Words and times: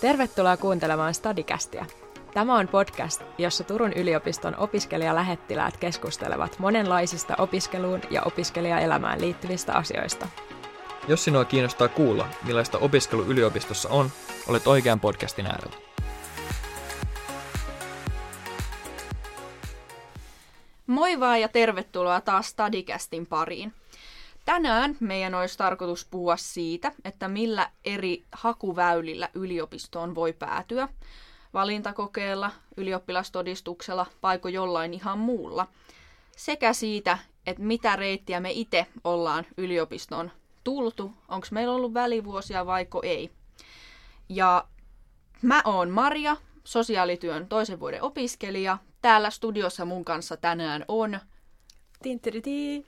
Tervetuloa 0.00 0.56
kuuntelemaan 0.56 1.14
Stadikästiä. 1.14 1.86
Tämä 2.34 2.58
on 2.58 2.68
podcast, 2.68 3.22
jossa 3.38 3.64
Turun 3.64 3.92
yliopiston 3.92 4.56
opiskelijalähettiläät 4.58 5.76
keskustelevat 5.76 6.58
monenlaisista 6.58 7.34
opiskeluun 7.38 8.00
ja 8.10 8.22
opiskelijaelämään 8.22 9.20
liittyvistä 9.20 9.72
asioista. 9.72 10.28
Jos 11.08 11.24
sinua 11.24 11.44
kiinnostaa 11.44 11.88
kuulla, 11.88 12.28
millaista 12.44 12.78
opiskelu 12.78 13.22
yliopistossa 13.22 13.88
on, 13.88 14.10
olet 14.48 14.66
oikean 14.66 15.00
podcastin 15.00 15.46
äärellä. 15.46 15.76
Moi 20.86 21.20
vaan 21.20 21.40
ja 21.40 21.48
tervetuloa 21.48 22.20
taas 22.20 22.48
Stadikästin 22.48 23.26
pariin. 23.26 23.72
Tänään 24.48 24.96
meidän 25.00 25.34
olisi 25.34 25.58
tarkoitus 25.58 26.04
puhua 26.04 26.36
siitä, 26.36 26.92
että 27.04 27.28
millä 27.28 27.70
eri 27.84 28.24
hakuväylillä 28.32 29.28
yliopistoon 29.34 30.14
voi 30.14 30.32
päätyä. 30.32 30.88
Valintakokeella, 31.54 32.50
ylioppilastodistuksella, 32.76 34.06
paiko 34.20 34.48
jollain 34.48 34.94
ihan 34.94 35.18
muulla. 35.18 35.66
Sekä 36.36 36.72
siitä, 36.72 37.18
että 37.46 37.62
mitä 37.62 37.96
reittiä 37.96 38.40
me 38.40 38.50
itse 38.50 38.86
ollaan 39.04 39.46
yliopistoon 39.56 40.30
tultu, 40.64 41.12
onko 41.28 41.46
meillä 41.50 41.74
ollut 41.74 41.94
välivuosia 41.94 42.66
vaiko 42.66 43.00
ei. 43.02 43.30
Ja 44.28 44.68
mä 45.42 45.62
oon 45.64 45.90
Maria, 45.90 46.36
sosiaalityön 46.64 47.48
toisen 47.48 47.80
vuoden 47.80 48.02
opiskelija. 48.02 48.78
Täällä 49.02 49.30
studiossa 49.30 49.84
mun 49.84 50.04
kanssa 50.04 50.36
tänään 50.36 50.84
on... 50.88 51.20
Tintiriti. 52.02 52.86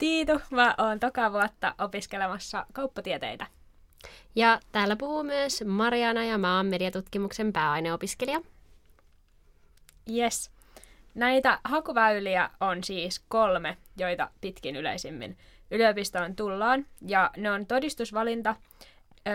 Tiitu, 0.00 0.40
mä 0.50 0.74
oon 0.78 1.00
toka 1.00 1.32
vuotta 1.32 1.74
opiskelemassa 1.78 2.66
kauppatieteitä. 2.72 3.46
Ja 4.34 4.60
täällä 4.72 4.96
puhuu 4.96 5.22
myös 5.22 5.64
Mariana 5.66 6.24
ja 6.24 6.38
mä 6.38 6.56
oon 6.56 6.66
mediatutkimuksen 6.66 7.52
pääaineopiskelija. 7.52 8.40
Yes. 10.14 10.50
Näitä 11.14 11.58
hakuväyliä 11.64 12.50
on 12.60 12.84
siis 12.84 13.24
kolme, 13.28 13.76
joita 13.96 14.30
pitkin 14.40 14.76
yleisimmin 14.76 15.38
yliopistoon 15.70 16.36
tullaan. 16.36 16.86
Ja 17.06 17.30
ne 17.36 17.50
on 17.50 17.66
todistusvalinta, 17.66 18.56
öö, 19.28 19.34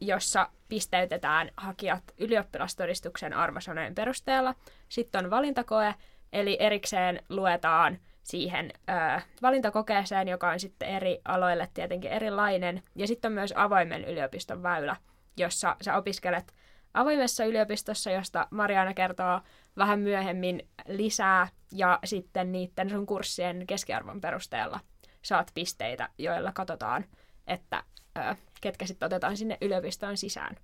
jossa 0.00 0.48
pisteytetään 0.68 1.50
hakijat 1.56 2.04
ylioppilastodistuksen 2.18 3.34
arvosanojen 3.34 3.94
perusteella. 3.94 4.54
Sitten 4.88 5.24
on 5.24 5.30
valintakoe, 5.30 5.94
eli 6.32 6.56
erikseen 6.60 7.22
luetaan 7.28 7.98
siihen 8.22 8.72
ö, 8.74 9.20
valintakokeeseen, 9.42 10.28
joka 10.28 10.50
on 10.50 10.60
sitten 10.60 10.88
eri 10.88 11.20
aloille 11.24 11.68
tietenkin 11.74 12.10
erilainen. 12.10 12.82
Ja 12.96 13.06
sitten 13.06 13.28
on 13.28 13.32
myös 13.32 13.52
avoimen 13.56 14.04
yliopiston 14.04 14.62
väylä, 14.62 14.96
jossa 15.36 15.76
sä 15.82 15.96
opiskelet 15.96 16.54
avoimessa 16.94 17.44
yliopistossa, 17.44 18.10
josta 18.10 18.46
Mariana 18.50 18.94
kertoo 18.94 19.40
vähän 19.76 20.00
myöhemmin 20.00 20.68
lisää, 20.88 21.48
ja 21.72 21.98
sitten 22.04 22.52
niiden 22.52 22.90
sun 22.90 23.06
kurssien 23.06 23.66
keskiarvon 23.66 24.20
perusteella 24.20 24.80
saat 25.22 25.50
pisteitä, 25.54 26.08
joilla 26.18 26.52
katsotaan, 26.52 27.04
että 27.46 27.82
ö, 28.18 28.36
ketkä 28.60 28.86
sitten 28.86 29.06
otetaan 29.06 29.36
sinne 29.36 29.58
yliopistoon 29.60 30.16
sisään. 30.16 30.56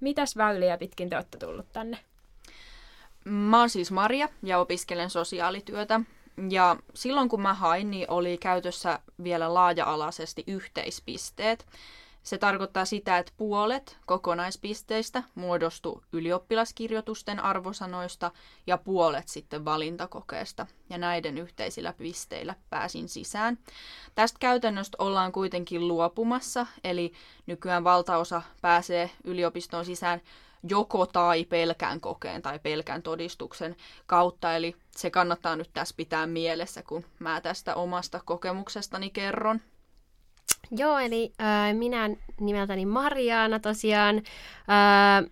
Mitäs 0.00 0.36
väyliä 0.36 0.78
pitkin 0.78 1.10
te 1.10 1.16
olette 1.16 1.38
tullut 1.38 1.72
tänne? 1.72 1.98
Mä 3.24 3.58
oon 3.58 3.70
siis 3.70 3.90
Maria 3.90 4.28
ja 4.42 4.58
opiskelen 4.58 5.10
sosiaalityötä. 5.10 6.00
Ja 6.50 6.76
silloin 6.94 7.28
kun 7.28 7.42
mä 7.42 7.54
hain, 7.54 7.90
niin 7.90 8.10
oli 8.10 8.38
käytössä 8.38 8.98
vielä 9.22 9.54
laaja-alaisesti 9.54 10.44
yhteispisteet. 10.46 11.66
Se 12.22 12.38
tarkoittaa 12.38 12.84
sitä, 12.84 13.18
että 13.18 13.32
puolet 13.36 13.96
kokonaispisteistä 14.06 15.22
muodostu 15.34 16.02
ylioppilaskirjoitusten 16.12 17.40
arvosanoista 17.40 18.30
ja 18.66 18.78
puolet 18.78 19.28
sitten 19.28 19.64
valintakokeesta. 19.64 20.66
Ja 20.90 20.98
näiden 20.98 21.38
yhteisillä 21.38 21.92
pisteillä 21.92 22.54
pääsin 22.70 23.08
sisään. 23.08 23.58
Tästä 24.14 24.38
käytännöstä 24.40 24.96
ollaan 25.00 25.32
kuitenkin 25.32 25.88
luopumassa, 25.88 26.66
eli 26.84 27.12
nykyään 27.46 27.84
valtaosa 27.84 28.42
pääsee 28.60 29.10
yliopistoon 29.24 29.84
sisään 29.84 30.20
joko 30.62 31.06
tai 31.06 31.44
pelkän 31.44 32.00
kokeen 32.00 32.42
tai 32.42 32.58
pelkän 32.58 33.02
todistuksen 33.02 33.76
kautta. 34.06 34.56
Eli 34.56 34.76
se 34.90 35.10
kannattaa 35.10 35.56
nyt 35.56 35.70
tässä 35.74 35.94
pitää 35.96 36.26
mielessä, 36.26 36.82
kun 36.82 37.04
mä 37.18 37.40
tästä 37.40 37.74
omasta 37.74 38.20
kokemuksestani 38.24 39.10
kerron. 39.10 39.60
Joo, 40.70 40.98
eli 40.98 41.32
äh, 41.40 41.74
minä 41.74 42.10
nimeltäni 42.40 42.86
Mariaana 42.86 43.60
tosiaan. 43.60 44.16
Äh, 44.16 44.24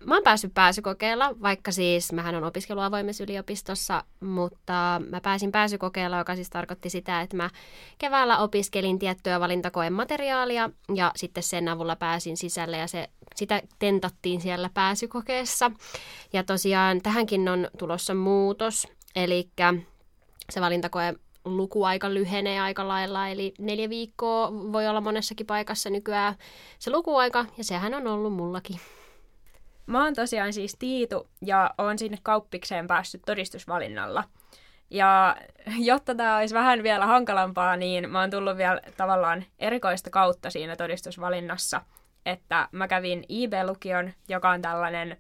mä 0.07 0.15
oon 0.15 0.23
päässyt 0.25 0.55
pääsykokeella, 0.55 1.35
vaikka 1.43 1.73
siis 1.73 2.13
mähän 2.13 2.35
on 2.35 2.45
opiskellut 2.45 2.85
avoimessa 2.85 3.25
yliopistossa, 3.25 4.05
mutta 4.21 5.01
mä 5.11 5.21
pääsin 5.21 5.53
pääsykokeella, 5.53 6.19
joka 6.19 6.35
siis 6.35 6.51
tarkoitti 6.51 6.91
sitä, 6.91 7.21
että 7.21 7.37
mä 7.37 7.51
keväällä 7.99 8.39
opiskelin 8.39 8.99
tiettyä 8.99 9.41
valintakoen 9.41 9.93
materiaalia 9.93 10.71
ja 10.95 11.13
sitten 11.17 11.43
sen 11.43 11.69
avulla 11.69 11.97
pääsin 11.97 12.37
sisälle 12.37 12.77
ja 12.77 12.87
se, 12.87 13.09
sitä 13.35 13.63
tentattiin 13.79 14.41
siellä 14.41 14.71
pääsykokeessa. 14.75 15.71
Ja 16.33 16.45
tosiaan 16.45 17.03
tähänkin 17.03 17.49
on 17.49 17.69
tulossa 17.79 18.15
muutos, 18.15 18.89
eli 19.17 19.49
se 20.51 20.61
valintakoe 20.61 21.15
lukuaika 21.47 22.15
lyhenee 22.15 22.61
aika 22.61 22.89
lailla, 22.89 23.29
eli 23.29 23.55
neljä 23.59 23.89
viikkoa 23.91 24.53
voi 24.53 24.89
olla 24.89 25.01
monessakin 25.01 25.47
paikassa 25.47 25.91
nykyään 25.91 26.35
se 26.79 26.91
lukuaika, 26.91 27.45
ja 27.59 27.65
sehän 27.65 27.95
on 27.95 28.07
ollut 28.07 28.33
mullakin. 28.33 28.81
Mä 29.87 30.05
oon 30.05 30.15
tosiaan 30.15 30.53
siis 30.53 30.77
Tiitu, 30.79 31.29
ja 31.43 31.71
oon 31.79 31.99
sinne 31.99 32.19
kauppikseen 32.23 32.87
päässyt 32.87 33.23
todistusvalinnalla. 33.27 34.25
Ja 34.91 35.37
jotta 35.79 36.15
tämä 36.15 36.37
olisi 36.37 36.55
vähän 36.55 36.83
vielä 36.83 37.07
hankalampaa, 37.07 37.77
niin 37.77 38.11
mä 38.11 38.21
oon 38.21 38.31
tullut 38.31 38.57
vielä 38.57 38.81
tavallaan 38.97 39.45
erikoista 39.59 40.11
kautta 40.11 40.51
siinä 40.51 40.77
todistusvalinnassa, 40.77 41.83
että 42.27 42.69
mä 42.73 42.89
kävin 42.89 43.25
IB-lukion, 43.29 44.13
joka 44.29 44.51
on 44.51 44.63
tällainen 44.63 45.17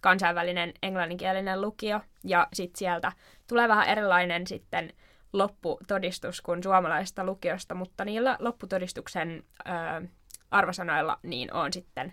kansainvälinen 0.00 0.72
englanninkielinen 0.82 1.60
lukio, 1.60 2.00
ja 2.24 2.48
sitten 2.52 2.78
sieltä 2.78 3.12
tulee 3.48 3.68
vähän 3.68 3.88
erilainen 3.88 4.46
sitten 4.46 4.92
lopputodistus 5.32 6.40
kuin 6.40 6.62
suomalaisesta 6.62 7.24
lukiosta, 7.24 7.74
mutta 7.74 8.04
niillä 8.04 8.36
lopputodistuksen 8.40 9.44
ö, 9.60 10.08
arvosanoilla 10.50 11.18
niin 11.22 11.52
on 11.52 11.72
sitten 11.72 12.12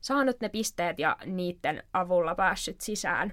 saanut 0.00 0.40
ne 0.40 0.48
pisteet 0.48 0.98
ja 0.98 1.16
niiden 1.24 1.82
avulla 1.92 2.34
päässyt 2.34 2.80
sisään. 2.80 3.32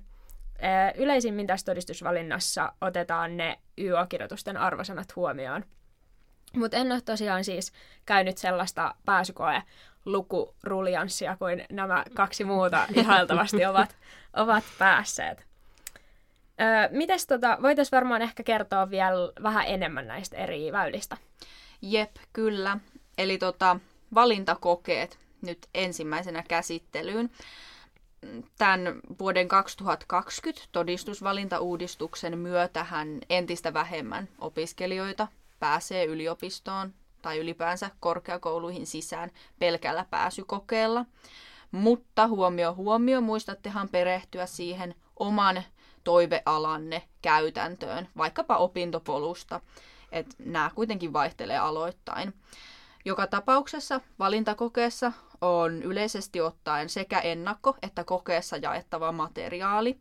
Ö, 0.55 0.97
yleisimmin 0.97 1.47
tässä 1.47 1.65
todistusvalinnassa 1.65 2.73
otetaan 2.81 3.37
ne 3.37 3.59
YO-kirjoitusten 3.77 4.57
arvosanat 4.57 5.15
huomioon. 5.15 5.65
Mutta 6.55 6.77
en 6.77 6.91
ole 6.91 7.01
tosiaan 7.01 7.43
siis 7.43 7.73
käynyt 8.05 8.37
sellaista 8.37 8.95
pääsykoe 9.05 9.63
lukuruljanssia 10.05 11.37
kuin 11.37 11.65
nämä 11.71 12.03
kaksi 12.13 12.43
muuta 12.43 12.85
ihailtavasti 12.95 13.65
ovat, 13.65 13.95
ovat 14.33 14.63
päässeet. 14.79 15.52
Mites 16.91 17.27
tota, 17.27 17.57
voitaisiin 17.61 17.97
varmaan 17.97 18.21
ehkä 18.21 18.43
kertoa 18.43 18.89
vielä 18.89 19.31
vähän 19.43 19.65
enemmän 19.67 20.07
näistä 20.07 20.37
eri 20.37 20.71
väylistä? 20.71 21.17
Jep, 21.81 22.15
kyllä. 22.33 22.77
Eli 23.17 23.37
tota, 23.37 23.79
valintakokeet 24.13 25.19
nyt 25.41 25.67
ensimmäisenä 25.73 26.43
käsittelyyn. 26.47 27.31
Tämän 28.57 28.99
vuoden 29.19 29.47
2020 29.47 30.67
todistusvalintauudistuksen 30.71 32.37
myötähän 32.37 33.19
entistä 33.29 33.73
vähemmän 33.73 34.27
opiskelijoita 34.39 35.27
pääsee 35.59 36.05
yliopistoon 36.05 36.93
tai 37.21 37.37
ylipäänsä 37.37 37.89
korkeakouluihin 37.99 38.87
sisään 38.87 39.31
pelkällä 39.59 40.05
pääsykokeella. 40.09 41.05
Mutta 41.71 42.27
huomio 42.27 42.73
huomio, 42.73 43.21
muistattehan 43.21 43.89
perehtyä 43.89 44.45
siihen 44.45 44.95
oman 45.19 45.63
toivealanne 46.03 47.03
käytäntöön, 47.21 48.07
vaikkapa 48.17 48.57
opintopolusta. 48.57 49.59
että 50.11 50.35
nämä 50.39 50.71
kuitenkin 50.75 51.13
vaihtelee 51.13 51.57
aloittain. 51.57 52.33
Joka 53.05 53.27
tapauksessa 53.27 54.01
valintakokeessa 54.19 55.11
on 55.41 55.83
yleisesti 55.83 56.41
ottaen 56.41 56.89
sekä 56.89 57.19
ennakko- 57.19 57.77
että 57.81 58.03
kokeessa 58.03 58.57
jaettava 58.57 59.11
materiaali. 59.11 59.97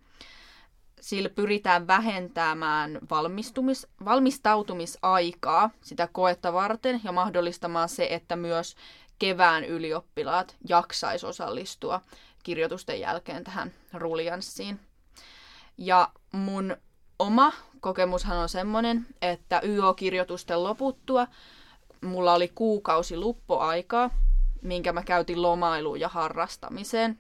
Sillä 1.01 1.29
pyritään 1.29 1.87
vähentämään 1.87 2.99
valmistumis, 3.11 3.87
valmistautumisaikaa 4.05 5.71
sitä 5.81 6.09
koetta 6.13 6.53
varten 6.53 7.01
ja 7.05 7.13
mahdollistamaan 7.13 7.89
se, 7.89 8.07
että 8.11 8.37
myös 8.37 8.77
kevään 9.19 9.65
ylioppilaat 9.65 10.57
jaksaisi 10.69 11.27
osallistua 11.27 12.01
kirjoitusten 12.43 13.01
jälkeen 13.01 13.45
tähän 13.45 13.73
ruljanssiin. 13.93 14.81
Ja 15.83 16.09
mun 16.33 16.77
oma 17.19 17.53
kokemushan 17.81 18.39
on 18.39 18.49
semmoinen, 18.49 19.07
että 19.23 19.61
YO-kirjoitusten 19.65 20.65
loputtua 20.65 21.27
mulla 22.01 22.35
oli 22.35 22.49
kuukausi 22.49 23.17
luppoaikaa, 23.17 24.11
minkä 24.63 24.93
mä 24.93 25.03
käytin 25.03 25.43
lomailuun 25.43 26.01
ja 26.01 26.09
harrastamiseen. 26.09 27.19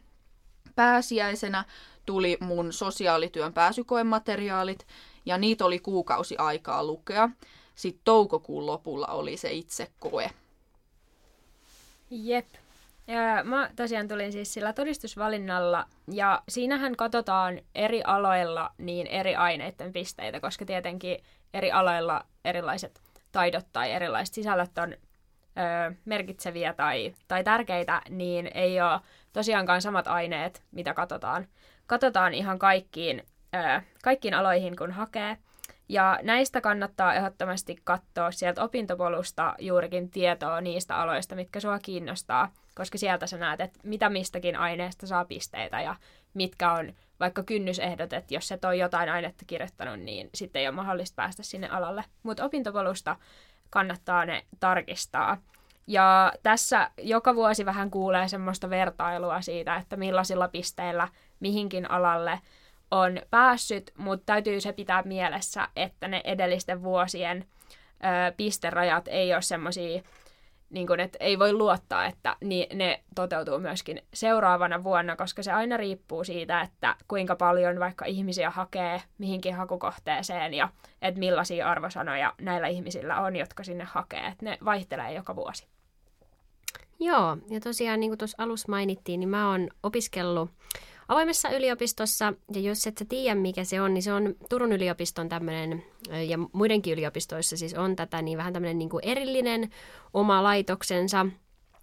Pääsiäisenä 0.75 1.65
tuli 2.07 2.37
mun 2.41 2.73
sosiaalityön 2.73 3.53
pääsykoemateriaalit 3.53 4.87
ja 5.27 5.39
niitä 5.39 5.65
oli 5.65 5.79
kuukausi 5.79 6.37
aikaa 6.37 6.85
lukea. 6.85 7.29
Sitten 7.75 8.05
toukokuun 8.05 8.67
lopulla 8.67 9.07
oli 9.07 9.37
se 9.37 9.53
itse 9.53 9.91
koe. 10.01 10.31
Jep. 12.11 12.47
Ja 13.07 13.45
mä 13.45 13.71
tosiaan 13.77 14.09
tulin 14.09 14.33
siis 14.33 14.55
sillä 14.55 14.73
todistusvalinnalla 14.73 15.87
ja 16.13 16.43
siinähän 16.49 16.97
katsotaan 16.97 17.61
eri 17.75 18.03
aloilla 18.05 18.71
niin 18.79 19.07
eri 19.07 19.37
aineiden 19.37 19.93
pisteitä, 19.93 20.41
koska 20.41 20.65
tietenkin 20.65 21.19
eri 21.55 21.73
aloilla 21.73 22.25
erilaiset 22.45 23.01
taidot 23.33 23.67
tai 23.73 23.93
erilaiset 23.93 24.35
sisällöt 24.35 24.79
on 24.79 24.93
ö, 24.93 25.95
merkitseviä 26.05 26.73
tai, 26.73 27.15
tai 27.29 27.45
tärkeitä, 27.45 28.03
niin 28.09 28.51
ei 28.55 28.81
ole 28.81 29.01
tosiaankaan 29.33 29.83
samat 29.83 30.07
aineet, 30.07 30.63
mitä 30.71 30.95
katsotaan. 30.95 31.47
Katsotaan 31.87 32.35
ihan 32.35 32.59
kaikkiin, 32.59 33.23
ö, 33.55 33.81
kaikkiin 34.03 34.35
aloihin, 34.35 34.77
kun 34.77 34.93
hakee. 34.93 35.37
Ja 35.89 36.19
näistä 36.23 36.61
kannattaa 36.61 37.15
ehdottomasti 37.15 37.77
katsoa 37.85 38.31
sieltä 38.31 38.65
opintopolusta 38.65 39.55
juurikin 39.59 40.11
tietoa 40.11 40.61
niistä 40.61 40.97
aloista, 40.97 41.35
mitkä 41.35 41.61
sua 41.61 41.79
kiinnostaa, 41.79 42.53
koska 42.75 42.99
sieltä 42.99 43.27
sä 43.27 43.39
näet, 43.39 43.61
että 43.61 43.81
mitä 43.83 44.09
mistäkin 44.09 44.57
aineesta 44.57 45.07
saa 45.07 45.25
pisteitä 45.25 45.81
ja 45.81 45.97
mitkä 46.35 46.73
on 46.73 46.93
vaikka 47.21 47.43
kynnysehdot, 47.43 48.13
että 48.13 48.35
jos 48.35 48.53
et 48.53 48.65
ole 48.65 48.77
jotain 48.77 49.09
ainetta 49.09 49.45
kirjoittanut, 49.47 50.01
niin 50.01 50.31
sitten 50.35 50.61
ei 50.61 50.69
ole 50.69 50.75
mahdollista 50.75 51.17
päästä 51.17 51.43
sinne 51.43 51.69
alalle. 51.69 52.05
Mutta 52.23 52.45
opintopolusta 52.45 53.17
kannattaa 53.71 54.25
ne 54.25 54.45
tarkistaa. 54.61 55.37
Ja 55.87 56.33
tässä 56.43 56.91
joka 56.99 57.35
vuosi 57.35 57.65
vähän 57.65 57.91
kuulee 57.91 58.29
semmoista 58.29 58.71
vertailua 58.71 59.41
siitä, 59.41 59.77
että 59.77 59.97
millaisilla 59.97 60.49
pisteillä 60.49 61.09
mihinkin 61.41 61.91
alalle 61.91 62.41
on 62.91 63.21
päässyt, 63.31 63.93
mutta 63.97 64.27
täytyy 64.27 64.61
se 64.61 64.73
pitää 64.73 65.03
mielessä, 65.03 65.69
että 65.77 66.09
ne 66.09 66.21
edellisten 66.25 66.83
vuosien 66.83 67.45
ö, 67.89 68.33
pisterajat 68.37 69.09
ei 69.09 69.35
ole 69.35 69.43
semmoisia, 69.43 70.03
niin 70.73 70.87
kun, 70.87 71.01
että 71.01 71.19
ei 71.21 71.39
voi 71.39 71.53
luottaa, 71.53 72.07
että 72.07 72.37
ne 72.75 73.03
toteutuu 73.15 73.59
myöskin 73.59 74.03
seuraavana 74.15 74.85
vuonna, 74.85 75.17
koska 75.17 75.43
se 75.43 75.53
aina 75.53 75.77
riippuu 75.77 76.25
siitä, 76.25 76.61
että 76.61 76.97
kuinka 77.09 77.37
paljon 77.37 77.81
vaikka 77.81 78.05
ihmisiä 78.05 78.51
hakee 78.51 79.03
mihinkin 79.19 79.55
hakukohteeseen 79.55 80.55
ja 80.55 80.69
että 81.03 81.19
millaisia 81.19 81.71
arvosanoja 81.71 82.33
näillä 82.41 82.69
ihmisillä 82.69 83.21
on, 83.21 83.37
jotka 83.37 83.65
sinne 83.65 83.85
hakee. 83.85 84.27
Että 84.27 84.45
ne 84.45 84.59
vaihtelee 84.65 85.13
joka 85.13 85.37
vuosi. 85.37 85.67
Joo, 87.01 87.37
ja 87.51 87.61
tosiaan 87.61 88.01
niin 88.01 88.11
kuin 88.11 88.19
tuossa 88.19 88.43
alussa 88.43 88.69
mainittiin, 88.69 89.21
niin 89.21 89.29
mä 89.29 89.51
oon 89.51 89.69
opiskellut 89.83 90.51
avoimessa 91.13 91.51
yliopistossa, 91.51 92.33
ja 92.53 92.61
jos 92.61 92.87
et 92.87 92.99
sä 92.99 93.05
tiedä 93.09 93.35
mikä 93.35 93.65
se 93.65 93.81
on, 93.81 93.95
niin 93.95 94.03
se 94.03 94.13
on 94.13 94.35
Turun 94.49 94.73
yliopiston 94.73 95.29
tämmöinen, 95.29 95.85
ja 96.29 96.39
muidenkin 96.53 96.93
yliopistoissa 96.93 97.57
siis 97.57 97.75
on 97.75 97.97
tätä, 97.97 98.23
niin 98.23 98.39
vähän 98.39 98.53
tämmöinen 98.53 98.79
niin 98.79 98.89
kuin 98.89 99.05
erillinen 99.05 99.71
oma 100.15 100.43
laitoksensa. 100.43 101.27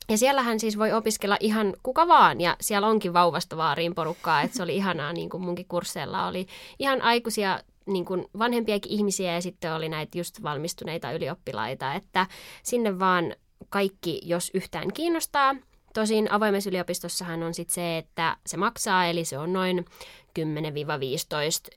Ja 0.10 0.18
siellähän 0.18 0.60
siis 0.60 0.78
voi 0.78 0.94
opiskella 0.94 1.38
ihan 1.40 1.74
kuka 1.84 2.08
vaan, 2.08 2.42
ja 2.42 2.56
siellä 2.62 2.88
onkin 2.88 3.14
vauvasta 3.14 3.58
vaariin 3.58 3.96
porukkaa, 3.96 4.42
että 4.42 4.58
se 4.58 4.64
oli 4.64 4.76
ihanaa, 4.82 5.14
niin 5.14 5.30
kuin 5.30 5.44
munkin 5.44 5.68
kursseilla 5.68 6.28
oli 6.28 6.48
ihan 6.80 7.02
aikuisia 7.02 7.60
niin 7.86 8.06
kuin 8.06 8.26
vanhempiakin 8.40 8.92
ihmisiä 8.92 9.34
ja 9.34 9.42
sitten 9.42 9.74
oli 9.74 9.90
näitä 9.90 10.18
just 10.18 10.44
valmistuneita 10.44 11.12
ylioppilaita, 11.12 11.94
että 11.94 12.28
sinne 12.64 13.00
vaan 13.00 13.36
kaikki, 13.70 14.22
jos 14.24 14.52
yhtään 14.54 14.94
kiinnostaa. 14.94 15.56
Tosin 15.94 16.32
avoimessa 16.32 16.70
yliopistossahan 16.70 17.44
on 17.44 17.54
sitten 17.54 17.74
se, 17.74 17.98
että 17.98 18.38
se 18.46 18.58
maksaa, 18.58 19.06
eli 19.06 19.26
se 19.26 19.38
on 19.38 19.54
noin 19.54 19.86
10-15 20.40 20.44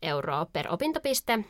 euroa 0.03 0.47
per 0.53 0.67
opintopiste. 0.71 1.45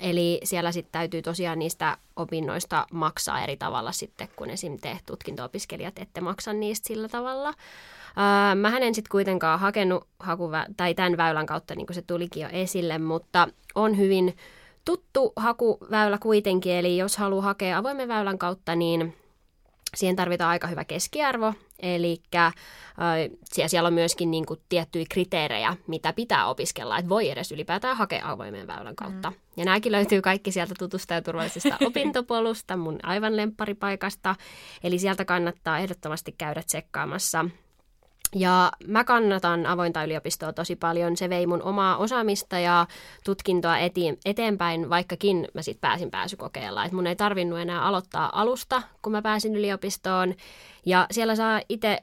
Eli 0.00 0.40
siellä 0.44 0.72
sitten 0.72 0.92
täytyy 0.92 1.22
tosiaan 1.22 1.58
niistä 1.58 1.96
opinnoista 2.16 2.86
maksaa 2.92 3.42
eri 3.42 3.56
tavalla 3.56 3.92
sitten, 3.92 4.28
kun 4.36 4.50
esim. 4.50 4.78
te 4.78 4.98
tutkinto-opiskelijat 5.06 5.98
ette 5.98 6.20
maksa 6.20 6.52
niistä 6.52 6.88
sillä 6.88 7.08
tavalla. 7.08 7.48
Öö, 7.48 8.54
mä 8.54 8.78
en 8.78 8.94
sitten 8.94 9.10
kuitenkaan 9.10 9.60
hakenut 9.60 10.06
hakuvä- 10.18 10.66
tai 10.76 10.94
tämän 10.94 11.16
väylän 11.16 11.46
kautta, 11.46 11.74
niin 11.74 11.86
kuin 11.86 11.94
se 11.94 12.02
tulikin 12.02 12.42
jo 12.42 12.48
esille, 12.52 12.98
mutta 12.98 13.48
on 13.74 13.98
hyvin 13.98 14.36
tuttu 14.84 15.32
hakuväylä 15.36 16.18
kuitenkin, 16.18 16.72
eli 16.72 16.96
jos 16.96 17.16
haluaa 17.16 17.42
hakea 17.42 17.78
avoimen 17.78 18.08
väylän 18.08 18.38
kautta, 18.38 18.74
niin 18.74 19.16
Siihen 19.96 20.16
tarvitaan 20.16 20.50
aika 20.50 20.66
hyvä 20.66 20.84
keskiarvo, 20.84 21.54
eli 21.78 22.22
äh, 22.36 22.54
siellä 23.66 23.86
on 23.86 23.92
myöskin 23.92 24.30
niin 24.30 24.46
kuin, 24.46 24.60
tiettyjä 24.68 25.04
kriteerejä, 25.10 25.76
mitä 25.86 26.12
pitää 26.12 26.46
opiskella, 26.46 26.98
että 26.98 27.08
voi 27.08 27.30
edes 27.30 27.52
ylipäätään 27.52 27.96
hakea 27.96 28.30
avoimen 28.30 28.66
väylän 28.66 28.96
kautta. 28.96 29.30
Mm. 29.30 29.36
Ja 29.56 29.64
nämäkin 29.64 29.92
löytyy 29.92 30.22
kaikki 30.22 30.52
sieltä 30.52 30.74
tutusta 30.78 31.14
ja 31.14 31.22
turvallisesta 31.22 31.76
opintopolusta, 31.86 32.76
mun 32.76 32.98
aivan 33.02 33.36
lempparipaikasta, 33.36 34.36
eli 34.84 34.98
sieltä 34.98 35.24
kannattaa 35.24 35.78
ehdottomasti 35.78 36.34
käydä 36.38 36.62
tsekkaamassa 36.62 37.44
ja 38.34 38.72
mä 38.86 39.04
kannatan 39.04 39.66
avointa 39.66 40.04
yliopistoa 40.04 40.52
tosi 40.52 40.76
paljon. 40.76 41.16
Se 41.16 41.30
vei 41.30 41.46
mun 41.46 41.62
omaa 41.62 41.96
osaamista 41.96 42.58
ja 42.58 42.86
tutkintoa 43.24 43.78
eti- 43.78 44.18
eteenpäin, 44.24 44.90
vaikkakin 44.90 45.48
mä 45.54 45.62
sitten 45.62 45.80
pääsin 45.80 46.10
pääsykokeella. 46.10 46.84
Et 46.84 46.92
mun 46.92 47.06
ei 47.06 47.16
tarvinnut 47.16 47.58
enää 47.58 47.82
aloittaa 47.82 48.40
alusta, 48.40 48.82
kun 49.02 49.12
mä 49.12 49.22
pääsin 49.22 49.56
yliopistoon. 49.56 50.34
Ja 50.86 51.06
siellä 51.10 51.36
saa 51.36 51.60
itse 51.68 51.98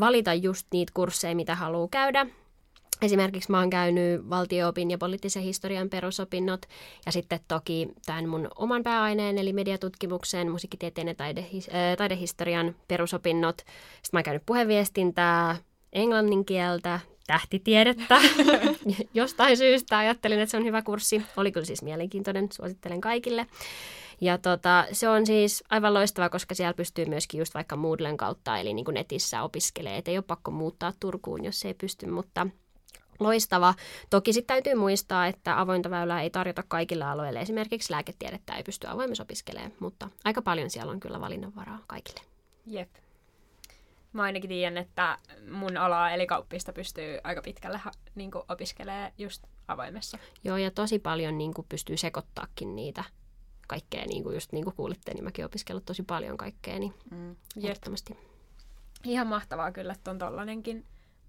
valita 0.00 0.34
just 0.34 0.66
niitä 0.72 0.92
kursseja, 0.94 1.34
mitä 1.36 1.54
haluaa 1.54 1.88
käydä. 1.90 2.26
Esimerkiksi 3.02 3.50
mä 3.50 3.58
oon 3.58 3.70
käynyt 3.70 4.30
valtioopin 4.30 4.90
ja 4.90 4.98
poliittisen 4.98 5.42
historian 5.42 5.88
perusopinnot 5.88 6.66
ja 7.06 7.12
sitten 7.12 7.40
toki 7.48 7.88
tämän 8.06 8.28
mun 8.28 8.48
oman 8.56 8.82
pääaineen 8.82 9.38
eli 9.38 9.52
mediatutkimuksen, 9.52 10.50
musiikkitieteen 10.50 11.08
ja 11.08 11.14
taidehis- 11.14 11.74
äh, 11.74 11.96
taidehistorian 11.96 12.74
perusopinnot. 12.88 13.58
Sitten 13.58 14.10
mä 14.12 14.18
oon 14.18 14.24
käynyt 14.24 14.42
puheviestintää, 14.46 15.56
englannin 15.92 16.44
kieltä, 16.44 17.00
tähtitiedettä. 17.26 18.20
Jostain 19.14 19.56
syystä 19.56 19.98
ajattelin, 19.98 20.40
että 20.40 20.50
se 20.50 20.56
on 20.56 20.64
hyvä 20.64 20.82
kurssi. 20.82 21.22
Oli 21.36 21.52
kyllä 21.52 21.66
siis 21.66 21.82
mielenkiintoinen, 21.82 22.48
suosittelen 22.52 23.00
kaikille. 23.00 23.46
Ja 24.20 24.38
tota, 24.38 24.84
se 24.92 25.08
on 25.08 25.26
siis 25.26 25.64
aivan 25.70 25.94
loistava, 25.94 26.28
koska 26.28 26.54
siellä 26.54 26.74
pystyy 26.74 27.04
myöskin 27.04 27.38
just 27.38 27.54
vaikka 27.54 27.76
Moodlen 27.76 28.16
kautta, 28.16 28.58
eli 28.58 28.74
niin 28.74 28.84
kuin 28.84 28.94
netissä 28.94 29.42
opiskelee. 29.42 29.96
Et 29.96 30.08
ei 30.08 30.18
ole 30.18 30.24
pakko 30.26 30.50
muuttaa 30.50 30.92
Turkuun, 31.00 31.44
jos 31.44 31.64
ei 31.64 31.74
pysty, 31.74 32.06
mutta 32.06 32.46
loistava. 33.20 33.74
Toki 34.10 34.32
sitten 34.32 34.54
täytyy 34.54 34.74
muistaa, 34.74 35.26
että 35.26 35.60
avointa 35.60 35.90
väylää 35.90 36.22
ei 36.22 36.30
tarjota 36.30 36.62
kaikille 36.68 37.04
alueille. 37.04 37.40
Esimerkiksi 37.40 37.92
lääketiedettä 37.92 38.56
ei 38.56 38.62
pysty 38.62 38.86
avoimessa 38.86 39.22
opiskelemaan, 39.22 39.72
mutta 39.80 40.08
aika 40.24 40.42
paljon 40.42 40.70
siellä 40.70 40.92
on 40.92 41.00
kyllä 41.00 41.20
valinnanvaraa 41.20 41.78
kaikille. 41.86 42.20
Jep. 42.66 42.88
Mä 44.12 44.22
ainakin 44.22 44.48
tiedän, 44.48 44.78
että 44.78 45.18
mun 45.50 45.76
alaa 45.76 46.10
eli 46.10 46.26
kauppista 46.26 46.72
pystyy 46.72 47.18
aika 47.24 47.42
pitkälle 47.42 47.80
niin 48.14 48.30
opiskelemaan 48.48 49.12
just 49.18 49.44
avoimessa. 49.68 50.18
Joo, 50.44 50.56
ja 50.56 50.70
tosi 50.70 50.98
paljon 50.98 51.38
niin 51.38 51.54
kuin 51.54 51.66
pystyy 51.68 51.96
sekoittaakin 51.96 52.76
niitä 52.76 53.04
kaikkea, 53.68 54.06
niin 54.06 54.22
kuin 54.22 54.34
just 54.34 54.52
niin 54.52 54.64
kuin 54.64 54.76
kuulitte, 54.76 55.14
niin 55.14 55.24
mäkin 55.24 55.44
opiskellut 55.44 55.84
tosi 55.84 56.02
paljon 56.02 56.36
kaikkea, 56.36 56.78
niin 56.78 56.94
mm. 57.10 57.36
ehdottomasti. 57.62 58.16
Ihan 59.04 59.26
mahtavaa 59.26 59.72
kyllä, 59.72 59.92
että 59.92 60.10
on 60.10 60.18
tollanenkin 60.18 60.84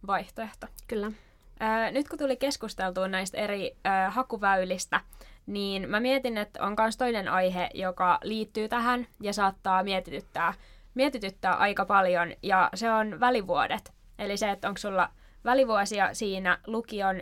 vaihtoehto. 0.08 0.67
Kyllä. 0.88 1.12
Ää, 1.59 1.91
nyt 1.91 2.09
kun 2.09 2.19
tuli 2.19 2.37
keskusteltua 2.37 3.07
näistä 3.07 3.37
eri 3.37 3.77
ää, 3.83 4.09
hakuväylistä, 4.09 5.01
niin 5.45 5.89
mä 5.89 5.99
mietin, 5.99 6.37
että 6.37 6.63
on 6.63 6.75
myös 6.79 6.97
toinen 6.97 7.27
aihe, 7.27 7.69
joka 7.73 8.19
liittyy 8.23 8.69
tähän 8.69 9.07
ja 9.21 9.33
saattaa 9.33 9.83
mietityttää, 9.83 10.53
mietityttää 10.93 11.55
aika 11.55 11.85
paljon, 11.85 12.33
ja 12.43 12.69
se 12.75 12.91
on 12.91 13.19
välivuodet. 13.19 13.93
Eli 14.19 14.37
se, 14.37 14.51
että 14.51 14.67
onko 14.67 14.77
sulla 14.77 15.09
välivuosia 15.45 16.13
siinä 16.13 16.57
lukion, 16.67 17.21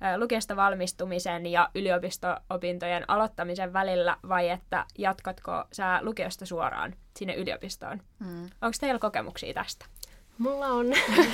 ää, 0.00 0.18
lukiosta 0.18 0.56
valmistumisen 0.56 1.46
ja 1.46 1.70
yliopisto-opintojen 1.74 3.04
aloittamisen 3.08 3.72
välillä, 3.72 4.16
vai 4.28 4.48
että 4.48 4.84
jatkatko 4.98 5.64
sä 5.72 5.98
lukiosta 6.02 6.46
suoraan 6.46 6.94
sinne 7.16 7.34
yliopistoon? 7.34 8.02
Mm. 8.18 8.42
Onko 8.42 8.76
teillä 8.80 8.98
kokemuksia 8.98 9.54
tästä? 9.54 9.86
Mulla 10.38 10.66
on. 10.66 10.86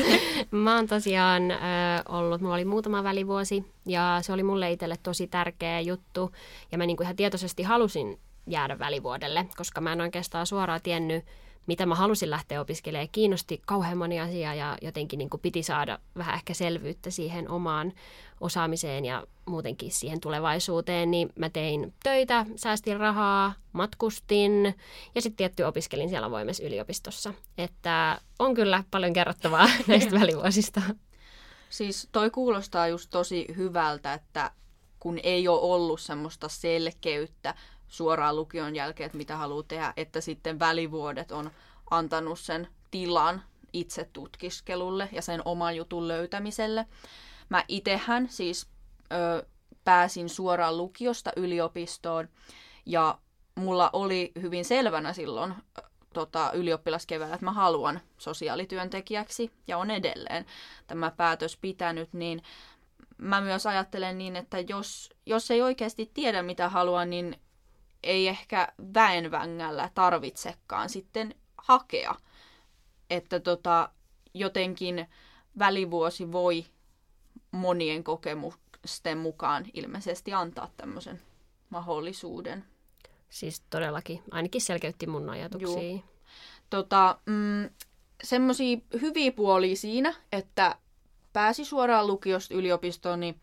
mä 0.51 0.77
oon 0.77 0.87
tosiaan 0.87 1.51
äh, 1.51 1.61
ollut, 2.09 2.41
mulla 2.41 2.55
oli 2.55 2.65
muutama 2.65 3.05
välivuosi 3.05 3.65
ja 3.87 4.19
se 4.23 4.33
oli 4.33 4.43
mulle 4.43 4.73
itselle 4.73 4.97
tosi 5.03 5.27
tärkeä 5.27 5.81
juttu. 5.81 6.33
Ja 6.73 6.79
mä 6.79 6.87
niinku 6.87 7.03
ihan 7.03 7.17
tietoisesti 7.17 7.63
halusin 7.63 8.19
jäädä 8.47 8.79
välivuodelle, 8.79 9.47
koska 9.57 9.81
mä 9.81 9.93
en 9.93 10.01
oikeastaan 10.01 10.47
suoraan 10.47 10.81
tiennyt, 10.83 11.25
mitä 11.67 11.87
mä 11.87 11.95
halusin 11.95 12.31
lähteä 12.31 12.61
opiskelemaan. 12.61 13.09
Kiinnosti 13.13 13.63
kauhean 13.67 13.99
moni 13.99 14.21
asia 14.21 14.55
ja 14.55 14.79
jotenkin 14.83 15.19
niin 15.19 15.31
kuin 15.31 15.41
piti 15.41 15.63
saada 15.63 15.99
vähän 16.17 16.35
ehkä 16.35 16.55
selvyyttä 16.55 17.11
siihen 17.11 17.51
omaan 17.51 17.93
osaamiseen 18.41 19.05
ja 19.05 19.27
muutenkin 19.47 19.93
siihen 19.93 20.21
tulevaisuuteen. 20.21 21.11
Niin 21.11 21.33
mä 21.39 21.51
tein 21.51 21.95
töitä, 22.03 22.47
säästin 22.57 23.01
rahaa, 23.01 23.55
matkustin 23.73 24.75
ja 25.15 25.23
sitten 25.23 25.37
tietty 25.37 25.63
opiskelin 25.63 26.09
siellä 26.09 26.27
avoimessa 26.27 26.65
yliopistossa. 26.65 27.35
Että 27.59 28.21
on 28.39 28.55
kyllä 28.55 28.85
paljon 28.91 29.13
kerrottavaa 29.13 29.69
näistä 29.89 30.21
välivuosista. 30.21 30.83
Siis 31.71 32.09
toi 32.13 32.31
kuulostaa 32.31 32.89
just 32.89 33.11
tosi 33.11 33.47
hyvältä, 33.57 34.15
että 34.15 34.51
kun 35.01 35.21
ei 35.23 35.49
ole 35.49 35.61
ollut 35.61 36.01
semmoista 36.01 36.49
selkeyttä 36.49 37.55
suoraan 37.93 38.37
lukion 38.37 38.77
jälkeen, 38.77 39.07
että 39.07 39.19
mitä 39.19 39.37
haluaa 39.37 39.63
tehdä, 39.69 39.93
että 39.97 40.21
sitten 40.21 40.59
välivuodet 40.59 41.33
on 41.33 41.51
antanut 41.91 42.39
sen 42.39 42.69
tilan 42.91 43.43
itse 43.73 44.09
tutkiskelulle 44.13 45.09
ja 45.13 45.23
sen 45.23 45.43
oman 45.45 45.77
jutun 45.77 46.09
löytämiselle. 46.09 46.87
Mä 47.49 47.65
itehän 47.69 48.29
siis 48.29 48.67
ö, 49.13 49.47
pääsin 49.85 50.29
suoraan 50.29 50.77
lukiosta 50.77 51.31
yliopistoon 51.37 52.29
ja 52.87 53.19
mulla 53.55 53.91
oli 53.93 54.33
hyvin 54.43 54.65
selvänä 54.65 55.13
silloin 55.13 55.55
tota, 56.15 56.53
ylioppilaskeväällä, 56.53 57.35
että 57.35 57.45
mä 57.45 57.53
haluan 57.53 58.01
sosiaalityöntekijäksi 58.19 59.51
ja 59.67 59.79
on 59.79 59.91
edelleen 59.91 60.47
tämä 60.87 61.11
päätös 61.11 61.57
pitänyt, 61.57 62.13
niin 62.13 62.43
mä 63.19 63.41
myös 63.41 63.67
ajattelen 63.67 64.19
niin, 64.19 64.37
että 64.37 64.61
jos, 64.61 65.11
jos 65.27 65.51
ei 65.51 65.63
oikeasti 65.63 66.11
tiedä 66.15 66.43
mitä 66.43 66.69
haluaa, 66.69 67.05
niin 67.05 67.41
ei 68.03 68.29
ehkä 68.29 68.69
väenvängällä 68.95 69.91
tarvitsekaan 69.95 70.89
sitten 70.89 71.35
hakea. 71.59 72.15
Että 73.11 73.41
tota, 73.41 73.89
jotenkin 74.35 75.07
välivuosi 75.59 76.33
voi 76.33 76.65
monien 77.51 78.05
kokemusten 78.05 79.19
mukaan 79.19 79.67
ilmeisesti 79.75 80.33
antaa 80.33 80.71
tämmöisen 80.77 81.21
mahdollisuuden. 81.71 82.65
Siis 83.31 83.63
todellakin, 83.71 84.23
ainakin 84.31 84.61
selkeytti 84.61 85.07
mun 85.07 85.31
ajatuksia. 85.31 85.83
Juu. 85.83 86.05
Tota, 86.71 87.19
mm, 87.27 87.71
semmoisia 88.23 88.79
hyviä 89.01 89.33
puolia 89.33 89.77
siinä, 89.77 90.15
että 90.33 90.79
pääsi 91.33 91.65
suoraan 91.65 92.07
lukiosta 92.07 92.55
yliopistoon, 92.55 93.21
niin 93.21 93.41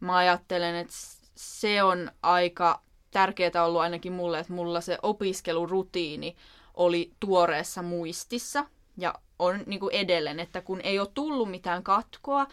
mä 0.00 0.16
ajattelen, 0.16 0.74
että 0.74 0.94
se 1.34 1.82
on 1.82 2.10
aika 2.22 2.82
tärkeää 3.12 3.64
ollut 3.64 3.80
ainakin 3.80 4.12
mulle, 4.12 4.38
että 4.38 4.52
mulla 4.52 4.80
se 4.80 4.98
opiskelurutiini 5.02 6.36
oli 6.74 7.12
tuoreessa 7.20 7.82
muistissa. 7.82 8.64
Ja 8.98 9.14
on 9.38 9.60
niin 9.66 9.80
kuin 9.80 9.94
edelleen, 9.94 10.40
että 10.40 10.60
kun 10.60 10.80
ei 10.80 10.98
ole 10.98 11.08
tullut 11.14 11.50
mitään 11.50 11.82
katkoa 11.82 12.46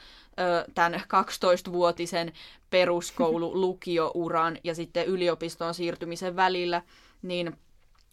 tämän 0.75 0.94
12-vuotisen 0.94 2.34
peruskoulu-lukiouran 2.70 4.58
ja 4.63 4.75
sitten 4.75 5.06
yliopistoon 5.06 5.74
siirtymisen 5.74 6.36
välillä, 6.36 6.82
niin 7.22 7.58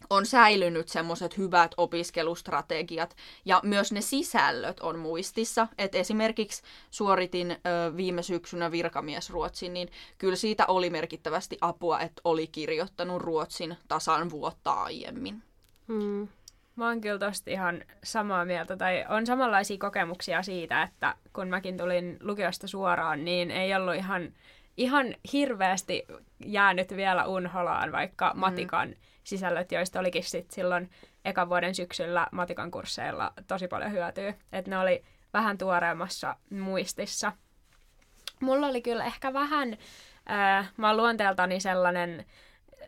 on 0.09 0.25
säilynyt 0.25 0.87
semmoiset 0.89 1.37
hyvät 1.37 1.71
opiskelustrategiat 1.77 3.15
ja 3.45 3.59
myös 3.63 3.91
ne 3.91 4.01
sisällöt 4.01 4.79
on 4.79 4.99
muistissa. 4.99 5.67
Et 5.77 5.95
esimerkiksi 5.95 6.63
suoritin 6.91 7.51
ö, 7.51 7.57
viime 7.97 8.23
syksynä 8.23 8.71
virkamiesruotsin, 8.71 9.73
niin 9.73 9.89
kyllä 10.17 10.35
siitä 10.35 10.65
oli 10.67 10.89
merkittävästi 10.89 11.57
apua, 11.61 11.99
että 11.99 12.21
oli 12.23 12.47
kirjoittanut 12.47 13.21
ruotsin 13.21 13.77
tasan 13.87 14.29
vuotta 14.29 14.71
aiemmin. 14.71 15.43
Hmm. 15.87 16.27
Mä 16.75 16.87
oon 16.87 17.01
kyllä 17.01 17.19
tosta 17.19 17.51
ihan 17.51 17.83
samaa 18.03 18.45
mieltä, 18.45 18.77
tai 18.77 19.05
on 19.09 19.25
samanlaisia 19.25 19.77
kokemuksia 19.77 20.43
siitä, 20.43 20.83
että 20.83 21.15
kun 21.33 21.47
mäkin 21.47 21.77
tulin 21.77 22.17
lukiosta 22.21 22.67
suoraan, 22.67 23.25
niin 23.25 23.51
ei 23.51 23.75
ollut 23.75 23.95
ihan, 23.95 24.33
ihan 24.77 25.15
hirveästi 25.33 26.05
jäänyt 26.45 26.95
vielä 26.95 27.25
unholaan, 27.25 27.91
vaikka 27.91 28.33
mm. 28.33 28.39
Sisällöt, 29.27 29.71
joista 29.71 29.99
olikin 29.99 30.23
sit 30.23 30.51
silloin 30.51 30.89
ekan 31.25 31.49
vuoden 31.49 31.75
syksyllä 31.75 32.27
matikan 32.31 32.71
kursseilla 32.71 33.33
tosi 33.47 33.67
paljon 33.67 33.91
hyötyä. 33.91 34.33
Että 34.51 34.71
ne 34.71 34.79
oli 34.79 35.03
vähän 35.33 35.57
tuoreemmassa 35.57 36.35
muistissa. 36.49 37.31
Mulla 38.41 38.67
oli 38.67 38.81
kyllä 38.81 39.05
ehkä 39.05 39.33
vähän, 39.33 39.77
äh, 40.31 40.71
mä 40.77 40.97
luonteeltani 40.97 41.59
sellainen 41.59 42.25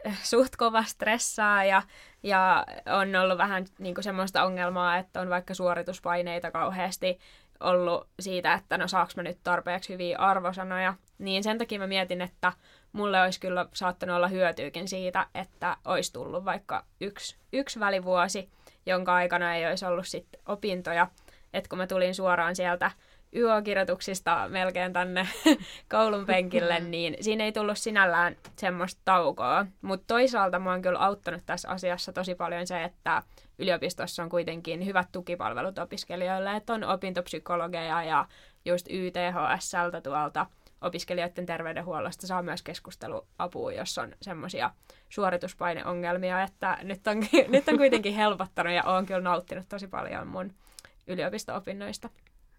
äh, 0.08 0.19
suht 0.24 0.55
kova 0.55 0.84
stressaa 0.84 1.63
ja, 1.63 1.81
ja 2.24 2.65
on 2.86 3.15
ollut 3.15 3.38
vähän 3.38 3.65
niin 3.79 3.96
kuin 3.96 4.03
semmoista 4.03 4.43
ongelmaa, 4.43 4.98
että 4.98 5.22
on 5.22 5.29
vaikka 5.29 5.53
suorituspaineita 5.53 6.51
kauheasti 6.51 7.19
ollut 7.60 8.08
siitä, 8.19 8.53
että 8.53 8.77
no 8.77 8.88
saaks 8.88 9.15
mä 9.15 9.24
nyt 9.24 9.39
tarpeeksi 9.43 9.93
hyviä 9.93 10.17
arvosanoja. 10.17 10.93
Niin 11.20 11.44
sen 11.44 11.58
takia 11.58 11.80
mä 11.80 11.88
mietin, 11.88 12.22
että 12.22 12.54
mulle 12.92 13.22
olisi 13.22 13.40
kyllä 13.40 13.66
saattanut 13.74 14.16
olla 14.16 14.28
hyötyykin 14.28 14.88
siitä, 14.88 15.28
että 15.36 15.78
olisi 15.86 16.14
tullut 16.14 16.46
vaikka 16.46 16.86
yksi, 17.02 17.38
yksi 17.54 17.80
välivuosi, 17.80 18.50
jonka 18.86 19.16
aikana 19.16 19.56
ei 19.56 19.68
olisi 19.68 19.86
ollut 19.86 20.08
sit 20.08 20.28
opintoja. 20.46 21.08
Että 21.54 21.70
kun 21.70 21.78
mä 21.78 21.88
tulin 21.88 22.16
suoraan 22.16 22.56
sieltä 22.56 22.92
YO-kirjoituksista 23.36 24.48
melkein 24.50 24.94
tänne 24.94 25.28
koulun 25.92 26.26
penkille, 26.26 26.80
niin 26.80 27.18
siinä 27.22 27.44
ei 27.44 27.52
tullut 27.52 27.78
sinällään 27.78 28.36
semmoista 28.56 29.02
taukoa. 29.06 29.66
Mutta 29.82 30.04
toisaalta 30.08 30.60
mä 30.60 30.72
oon 30.72 30.82
kyllä 30.82 31.00
auttanut 31.00 31.42
tässä 31.46 31.70
asiassa 31.70 32.14
tosi 32.14 32.36
paljon 32.36 32.68
se, 32.68 32.84
että 32.84 33.24
yliopistossa 33.60 34.24
on 34.24 34.30
kuitenkin 34.30 34.86
hyvät 34.86 35.08
tukipalvelut 35.12 35.78
opiskelijoille, 35.78 36.56
että 36.56 36.74
on 36.74 36.84
opintopsykologeja 36.84 38.04
ja 38.04 38.26
just 38.66 38.88
YTHSltä 38.90 40.02
tuolta 40.02 40.46
opiskelijoiden 40.82 41.46
terveydenhuollosta 41.46 42.28
saa 42.28 42.44
myös 42.44 42.62
keskusteluapua, 42.62 43.74
jos 43.74 43.98
on 43.98 44.16
semmoisia 44.22 44.72
suorituspaineongelmia, 45.10 46.44
että 46.44 46.78
nyt 46.84 47.08
on, 47.08 47.18
nyt 47.54 47.68
on 47.68 47.78
kuitenkin 47.78 48.16
helpottanut 48.16 48.74
ja 48.74 48.84
olen 48.84 49.06
kyllä 49.06 49.22
nauttinut 49.22 49.66
tosi 49.70 49.88
paljon 49.88 50.28
mun 50.28 50.54
yliopisto-opinnoista. 51.08 52.10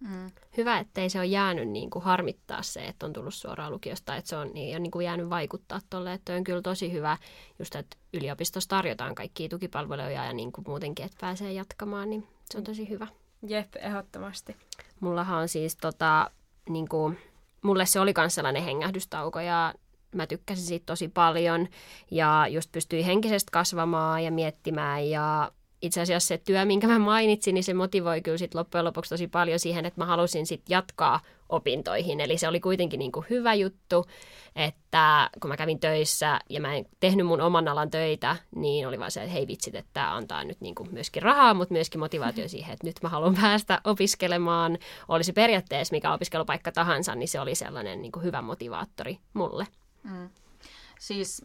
Mm. 0.01 0.31
Hyvä, 0.57 0.79
ettei 0.79 1.11
se 1.11 1.19
ole 1.19 1.27
jäänyt 1.27 1.69
niin 1.69 1.91
kuin 1.91 2.05
harmittaa 2.05 2.63
se, 2.63 2.85
että 2.85 3.07
on 3.07 3.13
tullut 3.13 3.35
suoraan 3.35 3.73
lukiosta, 3.73 4.17
että 4.17 4.29
se 4.29 4.37
on, 4.37 4.51
niin, 4.55 4.77
on 4.77 4.83
niin 4.83 4.91
kuin 4.91 5.05
jäänyt 5.05 5.31
vaikuttaa 5.31 5.81
tuolle, 5.91 6.13
että 6.13 6.35
on 6.35 6.45
kyllä 6.45 6.63
tosi 6.63 6.93
hyvä 6.93 7.19
just, 7.59 7.75
että 7.75 7.97
yliopistossa 8.13 8.69
tarjotaan 8.69 9.15
kaikkia 9.15 9.49
tukipalveluja 9.49 10.25
ja 10.25 10.33
niin 10.33 10.53
kuin 10.53 10.65
muutenkin, 10.69 11.07
että 11.07 11.19
pääsee 11.21 11.53
jatkamaan, 11.53 12.11
niin 12.11 12.27
se 12.51 12.59
on 12.59 12.65
tosi 12.65 12.89
hyvä. 12.89 13.07
Jep, 13.47 13.77
ehdottomasti. 13.77 14.57
Mullahan 15.01 15.39
on 15.39 15.49
siis 15.49 15.77
tota, 15.77 16.31
niin 16.69 16.89
kuin, 16.89 17.19
mulle 17.63 17.87
se 17.87 18.01
oli 18.01 18.13
myös 18.17 18.35
sellainen 18.35 18.63
hengähdystauko 18.63 19.41
ja 19.41 19.75
mä 20.15 20.27
tykkäsin 20.27 20.65
siitä 20.65 20.87
tosi 20.87 21.09
paljon. 21.09 21.69
Ja 22.11 22.47
just 22.49 22.73
pystyi 22.73 23.07
henkisesti 23.07 23.49
kasvamaan 23.53 24.25
ja 24.25 24.31
miettimään 24.31 25.11
ja 25.11 25.53
itse 25.83 26.01
asiassa 26.01 26.29
se 26.29 26.39
työ, 26.39 26.65
minkä 26.65 26.87
mä 26.87 26.99
mainitsin, 26.99 27.55
niin 27.55 27.65
se 27.65 27.75
motivoi 27.75 28.21
kyllä 28.21 28.39
sit 28.39 28.55
loppujen 28.55 28.85
lopuksi 28.85 29.09
tosi 29.09 29.27
paljon 29.27 29.59
siihen, 29.59 29.87
että 29.87 30.01
mä 30.01 30.07
halusin 30.07 30.47
sit 30.47 30.63
jatkaa 30.69 31.21
opintoihin. 31.49 32.21
Eli 32.21 32.39
se 32.39 32.49
oli 32.49 32.61
kuitenkin 32.61 32.99
niin 32.99 33.13
kuin 33.13 33.27
hyvä 33.31 33.55
juttu, 33.55 34.07
että 34.57 35.31
kun 35.41 35.49
mä 35.49 35.57
kävin 35.57 35.81
töissä 35.81 36.41
ja 36.49 36.61
mä 36.61 36.75
en 36.75 36.87
tehnyt 37.01 37.27
mun 37.27 37.41
oman 37.41 37.69
alan 37.69 37.91
töitä, 37.91 38.37
niin 38.57 38.89
oli 38.89 38.99
vaan 38.99 39.11
se, 39.11 39.21
että 39.23 39.33
hei 39.33 39.47
vitsit, 39.47 39.75
että 39.75 39.91
tämä 39.93 40.17
antaa 40.17 40.45
nyt 40.45 40.61
niin 40.61 40.75
kuin 40.75 40.89
myöskin 40.93 41.23
rahaa, 41.23 41.55
mutta 41.55 41.73
myöskin 41.73 42.01
motivaatio 42.01 42.49
siihen, 42.55 42.73
että 42.73 42.87
nyt 42.87 42.97
mä 43.03 43.09
haluan 43.09 43.35
päästä 43.35 43.81
opiskelemaan. 43.85 44.79
Oli 45.09 45.25
se 45.25 45.33
periaatteessa 45.33 45.95
mikä 45.95 46.13
opiskelupaikka 46.13 46.73
tahansa, 46.73 47.15
niin 47.15 47.29
se 47.29 47.41
oli 47.41 47.55
sellainen 47.55 48.03
niin 48.03 48.13
kuin 48.13 48.25
hyvä 48.25 48.43
motivaattori 48.43 49.19
mulle. 49.35 49.67
Mm. 50.03 50.31
Siis 51.01 51.45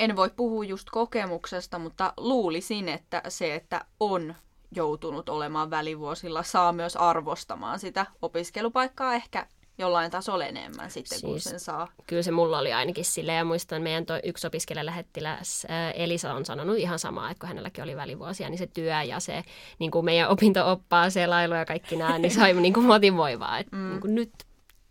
en 0.00 0.16
voi 0.16 0.30
puhua 0.36 0.64
just 0.64 0.90
kokemuksesta, 0.90 1.78
mutta 1.78 2.12
luulisin, 2.16 2.88
että 2.88 3.22
se, 3.28 3.54
että 3.54 3.84
on 4.00 4.34
joutunut 4.74 5.28
olemaan 5.28 5.70
välivuosilla, 5.70 6.42
saa 6.42 6.72
myös 6.72 6.96
arvostamaan 6.96 7.78
sitä 7.78 8.06
opiskelupaikkaa 8.22 9.14
ehkä 9.14 9.46
jollain 9.78 10.10
tasolla 10.10 10.44
enemmän 10.44 10.90
sitten, 10.90 11.18
siis, 11.18 11.30
kun 11.32 11.40
sen 11.40 11.60
saa. 11.60 11.88
Kyllä 12.06 12.22
se 12.22 12.30
mulla 12.30 12.58
oli 12.58 12.72
ainakin 12.72 13.04
sille 13.04 13.32
ja 13.32 13.44
muistan 13.44 13.82
meidän 13.82 14.06
toi 14.06 14.20
yksi 14.24 14.46
opiskelijalähettiläs 14.46 15.66
Elisa 15.94 16.34
on 16.34 16.44
sanonut 16.44 16.78
ihan 16.78 16.98
samaa, 16.98 17.30
että 17.30 17.40
kun 17.40 17.48
hänelläkin 17.48 17.84
oli 17.84 17.96
välivuosia, 17.96 18.50
niin 18.50 18.58
se 18.58 18.66
työ 18.66 19.02
ja 19.02 19.20
se 19.20 19.42
niin 19.78 19.90
kuin 19.90 20.04
meidän 20.04 20.28
opinto-oppaa, 20.28 21.10
selailu 21.10 21.54
ja 21.54 21.64
kaikki 21.64 21.96
nämä, 21.96 22.18
niin 22.18 22.34
sai 22.40 22.54
niin 22.54 22.72
kuin 22.72 22.86
motivoivaa, 22.86 23.58
että 23.58 23.76
mm. 23.76 23.90
niin 23.90 24.00
kuin 24.00 24.14
nyt 24.14 24.32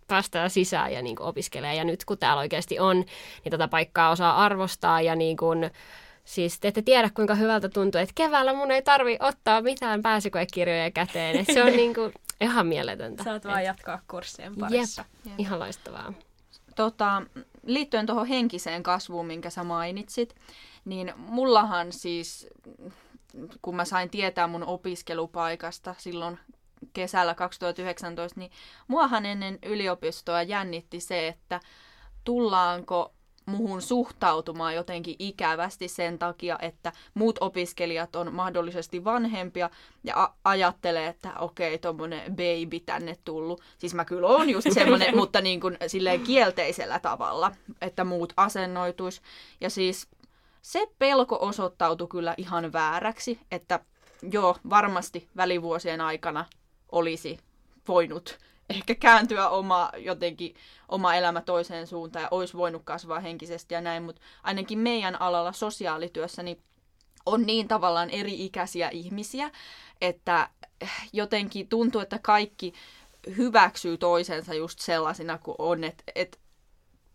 päästään 0.10 0.50
sisään 0.50 0.94
ja 0.94 1.02
niin 1.02 1.16
kuin 1.16 1.28
opiskelee. 1.28 1.76
Ja 1.76 1.84
nyt 1.84 2.06
kun 2.06 2.18
täällä 2.18 2.40
oikeasti 2.40 2.80
on, 2.80 2.96
niin 3.44 3.52
tätä 3.52 3.68
paikkaa 3.68 4.10
osaa 4.10 4.46
arvostaa 4.46 5.02
ja 5.02 5.16
niin 5.16 5.38
kuin, 5.38 5.72
Siis 6.30 6.60
te 6.60 6.68
ette 6.68 6.82
tiedä, 6.82 7.10
kuinka 7.14 7.36
hyvältä 7.36 7.70
tuntuu, 7.70 8.02
että 8.02 8.14
keväällä 8.16 8.54
mun 8.54 8.72
ei 8.72 8.82
tarvi 8.82 9.18
ottaa 9.20 9.62
mitään 9.62 10.02
pääsykoekirjoja 10.02 10.92
käteen. 10.92 11.36
Et 11.36 11.48
se 11.54 11.64
on 11.64 11.74
niin 11.82 11.94
kuin 11.94 12.14
ihan 12.42 12.68
mieletöntä. 12.68 13.24
Saat 13.24 13.46
vaan 13.46 13.64
jatkaa 13.64 14.02
kurssien 14.08 14.56
parissa. 14.56 15.02
Jep, 15.02 15.26
Jep. 15.26 15.40
ihan 15.40 15.60
loistavaa. 15.60 16.14
Tota, 16.76 17.22
liittyen 17.66 18.06
tuohon 18.06 18.28
henkiseen 18.28 18.84
kasvuun, 18.84 19.26
minkä 19.26 19.50
sä 19.50 19.64
mainitsit, 19.64 20.36
niin 20.86 21.14
mullahan 21.18 21.92
siis, 21.92 22.48
kun 23.62 23.76
mä 23.76 23.86
sain 23.86 24.10
tietää 24.10 24.48
mun 24.48 24.64
opiskelupaikasta 24.64 25.96
silloin 25.98 26.40
kesällä 26.94 27.36
2019, 27.36 28.40
niin 28.40 28.52
muahan 28.88 29.26
ennen 29.26 29.60
yliopistoa 29.66 30.42
jännitti 30.42 31.00
se, 31.00 31.28
että 31.28 31.60
tullaanko 32.24 33.14
muhun 33.50 33.82
suhtautumaan 33.82 34.76
jotenkin 34.76 35.16
ikävästi 35.20 35.88
sen 35.88 36.20
takia, 36.20 36.60
että 36.62 36.92
muut 37.14 37.38
opiskelijat 37.42 38.16
on 38.16 38.34
mahdollisesti 38.34 39.04
vanhempia 39.04 39.70
ja 40.04 40.24
a- 40.24 40.34
ajattelee, 40.44 41.08
että 41.08 41.34
okei, 41.40 41.78
tuommoinen 41.78 42.32
baby 42.32 42.80
tänne 42.86 43.18
tullut. 43.26 43.62
Siis 43.78 43.94
mä 43.94 44.06
kyllä 44.06 44.28
oon 44.28 44.50
just 44.50 44.68
semmoinen, 44.72 45.16
mutta 45.22 45.42
niin 45.42 45.62
kuin 45.62 45.78
silleen 45.88 46.22
kielteisellä 46.22 47.00
tavalla, 47.00 47.52
että 47.82 48.04
muut 48.04 48.34
asennoituis. 48.38 49.22
Ja 49.62 49.70
siis 49.70 50.08
se 50.62 50.88
pelko 51.00 51.38
osoittautui 51.42 52.08
kyllä 52.08 52.34
ihan 52.38 52.74
vääräksi, 52.74 53.40
että 53.52 53.80
joo, 54.32 54.58
varmasti 54.70 55.28
välivuosien 55.38 56.02
aikana 56.02 56.46
olisi 56.92 57.38
voinut 57.88 58.40
ehkä 58.70 58.96
kääntyä 58.96 59.50
oma, 59.50 59.92
jotenkin, 59.98 60.56
oma 60.90 61.16
elämä 61.16 61.42
toiseen 61.42 61.88
suuntaan 61.88 62.24
ja 62.24 62.28
olisi 62.32 62.58
voinut 62.58 62.82
kasvaa 62.86 63.20
henkisesti 63.20 63.74
ja 63.74 63.82
näin, 63.82 64.04
mutta 64.04 64.22
ainakin 64.44 64.80
meidän 64.80 65.22
alalla 65.22 65.52
sosiaalityössä 65.52 66.44
niin 66.44 66.64
on 67.26 67.42
niin 67.42 67.68
tavallaan 67.68 68.10
eri-ikäisiä 68.10 68.90
ihmisiä, 68.90 69.52
että 70.02 70.50
jotenkin 71.14 71.68
tuntuu, 71.68 72.02
että 72.02 72.20
kaikki 72.22 72.74
hyväksyy 73.38 73.98
toisensa 73.98 74.54
just 74.54 74.80
sellaisina 74.80 75.38
kuin 75.38 75.56
on, 75.60 75.84
että, 75.84 76.04
että 76.16 76.38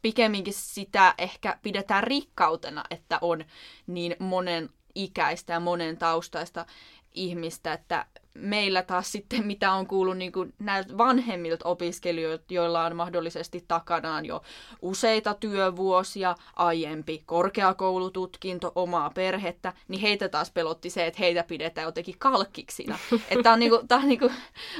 pikemminkin 0.02 0.54
sitä 0.54 1.14
ehkä 1.18 1.58
pidetään 1.62 2.04
rikkautena, 2.04 2.84
että 2.90 3.18
on 3.20 3.44
niin 3.86 4.16
monen 4.18 4.70
ikäistä 4.94 5.52
ja 5.52 5.60
monen 5.60 5.96
taustaista 5.96 6.66
ihmistä, 7.14 7.72
että 7.72 8.06
meillä 8.34 8.82
taas 8.82 9.12
sitten, 9.12 9.46
mitä 9.52 9.72
on 9.72 9.86
kuullut 9.86 10.16
niin 10.16 10.32
kuin 10.32 10.54
näiltä 10.58 10.98
vanhemmilta 10.98 11.68
opiskelijoilta, 11.68 12.44
joilla 12.54 12.84
on 12.84 12.96
mahdollisesti 12.96 13.64
takanaan 13.68 14.26
jo 14.26 14.42
useita 14.82 15.34
työvuosia, 15.34 16.34
aiempi 16.56 17.22
korkeakoulututkinto, 17.26 18.72
omaa 18.74 19.10
perhettä, 19.10 19.72
niin 19.88 20.00
heitä 20.00 20.28
taas 20.28 20.50
pelotti 20.50 20.90
se, 20.90 21.06
että 21.06 21.18
heitä 21.18 21.44
pidetään 21.48 21.84
jotenkin 21.84 22.18
kalkkiksina. 22.18 22.98
että 23.30 23.42
tämä 23.42 23.52
on, 23.52 23.60
niin 23.60 23.70
kuin, 23.70 23.88
tämä 23.88 24.00
on 24.00 24.08
niin 24.08 24.18
kuin 24.18 24.32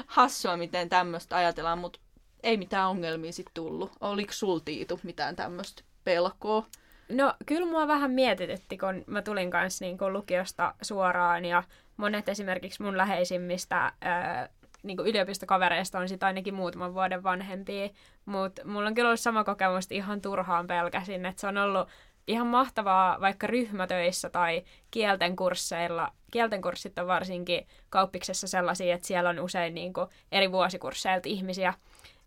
hassua, 0.07 0.57
miten 0.57 0.89
tämmöistä 0.89 1.37
ajatellaan, 1.37 1.79
mutta 1.79 1.99
ei 2.43 2.57
mitään 2.57 2.89
ongelmia 2.89 3.33
sitten 3.33 3.55
tullut. 3.55 3.93
Oliko 4.01 4.33
sul 4.33 4.59
Tiitu 4.59 5.01
mitään 5.03 5.37
tämmöistä 5.37 5.83
pelkoa? 6.05 6.67
No 7.09 7.35
kyllä 7.47 7.67
mua 7.67 7.89
vähän 7.89 8.11
mietitytti, 8.11 8.79
kun 8.79 9.05
mä 9.07 9.23
tulin 9.23 9.51
kanssa 9.51 9.85
niin 9.85 9.99
kuin 9.99 10.13
lukiosta 10.13 10.75
suoraan 10.83 11.45
ja 11.45 11.63
monet 11.97 12.29
esimerkiksi 12.29 12.83
mun 12.83 12.97
läheisimmistä 12.97 13.93
ää, 14.01 14.49
niin 14.83 14.97
kuin 14.97 15.09
yliopistokavereista 15.09 15.99
on 15.99 16.09
sitten 16.09 16.27
ainakin 16.27 16.55
muutaman 16.55 16.95
vuoden 16.95 17.23
vanhempia, 17.23 17.89
mutta 18.25 18.65
mulla 18.65 18.89
on 18.89 18.95
kyllä 18.95 19.09
ollut 19.09 19.21
sama 19.21 19.45
kokemus, 19.45 19.85
että 19.85 19.95
ihan 19.95 20.21
turhaan 20.21 20.67
pelkäsin, 20.67 21.27
että 21.27 21.41
se 21.41 21.47
on 21.47 21.59
ollut 21.59 21.89
ihan 22.27 22.47
mahtavaa 22.47 23.21
vaikka 23.21 23.47
ryhmätöissä 23.47 24.31
tai 24.31 24.65
kielten 24.91 25.37
kursseilla. 25.37 26.13
Kielten 26.31 26.63
kurssit 26.63 26.99
on 26.99 27.07
varsinkin 27.07 27.67
kauppiksessa 27.91 28.49
sellaisia, 28.49 28.95
että 28.95 29.07
siellä 29.07 29.31
on 29.31 29.41
usein 29.41 29.75
niin 29.75 29.93
kuin 29.93 30.07
eri 30.33 30.53
vuosikursseilta 30.53 31.29
ihmisiä, 31.29 31.75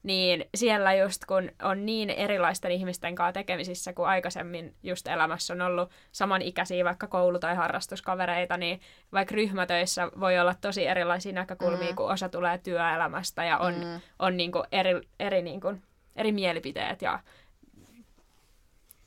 niin 0.07 0.45
siellä 0.55 0.93
just 0.93 1.25
kun 1.25 1.51
on 1.63 1.85
niin 1.85 2.09
erilaisten 2.09 2.71
ihmisten 2.71 3.15
kanssa 3.15 3.33
tekemisissä 3.33 3.93
kuin 3.93 4.07
aikaisemmin 4.07 4.75
just 4.83 5.07
elämässä 5.07 5.53
on 5.53 5.61
ollut 5.61 5.91
samanikäisiä 6.11 6.85
vaikka 6.85 7.07
koulu- 7.07 7.39
tai 7.39 7.55
harrastuskavereita, 7.55 8.57
niin 8.57 8.81
vaikka 9.13 9.35
ryhmätöissä 9.35 10.11
voi 10.19 10.39
olla 10.39 10.55
tosi 10.61 10.87
erilaisia 10.87 11.33
näkökulmia, 11.33 11.89
mm. 11.89 11.95
kun 11.95 12.11
osa 12.11 12.29
tulee 12.29 12.57
työelämästä 12.57 13.43
ja 13.43 13.57
on, 13.57 13.73
mm. 13.73 14.01
on 14.19 14.37
niin 14.37 14.51
kuin 14.51 14.63
eri, 14.71 15.01
eri, 15.19 15.41
niin 15.41 15.61
kuin, 15.61 15.81
eri 16.15 16.31
mielipiteet 16.31 17.01
ja 17.01 17.19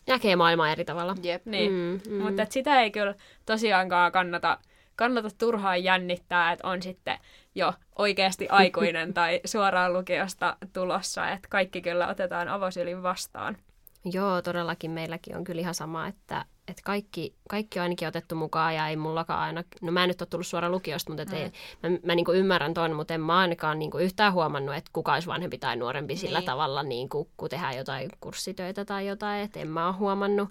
Näkee 0.06 0.36
maailmaa 0.36 0.72
eri 0.72 0.84
tavalla. 0.84 1.14
Jep. 1.22 1.46
Niin, 1.46 1.72
mm, 1.72 2.00
mm. 2.12 2.22
mutta 2.22 2.46
sitä 2.48 2.80
ei 2.80 2.90
kyllä 2.90 3.14
tosiaankaan 3.46 4.12
kannata, 4.12 4.58
kannata 4.96 5.28
turhaan 5.38 5.84
jännittää, 5.84 6.52
että 6.52 6.68
on 6.68 6.82
sitten 6.82 7.18
jo 7.54 7.74
oikeasti 7.98 8.48
aikuinen 8.48 9.14
tai 9.20 9.40
suoraan 9.44 9.92
lukiosta 9.92 10.56
tulossa, 10.72 11.30
että 11.30 11.48
kaikki 11.48 11.82
kyllä 11.82 12.08
otetaan 12.08 12.48
avosylin 12.48 13.02
vastaan. 13.02 13.56
Joo, 14.04 14.42
todellakin 14.42 14.90
meilläkin 14.90 15.36
on 15.36 15.44
kyllä 15.44 15.60
ihan 15.60 15.74
sama, 15.74 16.06
että, 16.06 16.44
että 16.70 16.82
kaikki, 16.84 17.34
kaikki 17.48 17.78
on 17.78 17.82
ainakin 17.82 18.08
otettu 18.08 18.34
mukaan 18.34 18.74
ja 18.74 18.88
ei 18.88 18.96
mullakaan 18.96 19.40
aina, 19.40 19.64
no 19.80 19.92
mä 19.92 20.04
en 20.04 20.08
nyt 20.08 20.22
ole 20.22 20.28
tullut 20.30 20.46
suoraan 20.46 20.72
lukiosta, 20.72 21.12
mutta 21.12 21.24
mm. 21.24 21.34
ei, 21.34 21.52
mä, 21.82 21.98
mä 22.04 22.14
niin 22.14 22.26
ymmärrän 22.34 22.74
ton, 22.74 22.92
mutta 22.92 23.14
en 23.14 23.20
mä 23.20 23.38
ainakaan 23.38 23.78
niin 23.78 23.90
yhtään 24.00 24.32
huomannut, 24.32 24.74
että 24.74 24.90
kuka 24.92 25.14
olisi 25.14 25.28
vanhempi 25.28 25.58
tai 25.58 25.76
nuorempi 25.76 26.16
sillä 26.16 26.38
niin. 26.38 26.46
tavalla, 26.46 26.82
niin 26.82 27.08
kuin, 27.08 27.28
kun 27.36 27.48
tehdään 27.48 27.76
jotain 27.76 28.10
kurssitöitä 28.20 28.84
tai 28.84 29.06
jotain, 29.06 29.42
että 29.42 29.60
en 29.60 29.68
mä 29.68 29.86
ole 29.86 29.96
huomannut. 29.96 30.48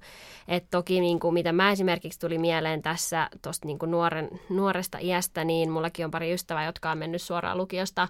Että 0.47 0.67
toki 0.71 0.99
niin 0.99 1.19
kuin, 1.19 1.33
mitä 1.33 1.51
mä 1.51 1.71
esimerkiksi 1.71 2.19
tuli 2.19 2.37
mieleen 2.37 2.81
tässä 2.81 3.29
tuosta 3.41 3.67
niin 3.67 3.79
nuoren, 3.85 4.29
nuoresta 4.49 4.97
iästä, 5.01 5.43
niin 5.43 5.71
mullakin 5.71 6.05
on 6.05 6.11
pari 6.11 6.33
ystävää, 6.33 6.65
jotka 6.65 6.91
on 6.91 6.97
mennyt 6.97 7.21
suoraan 7.21 7.57
lukiosta 7.57 8.07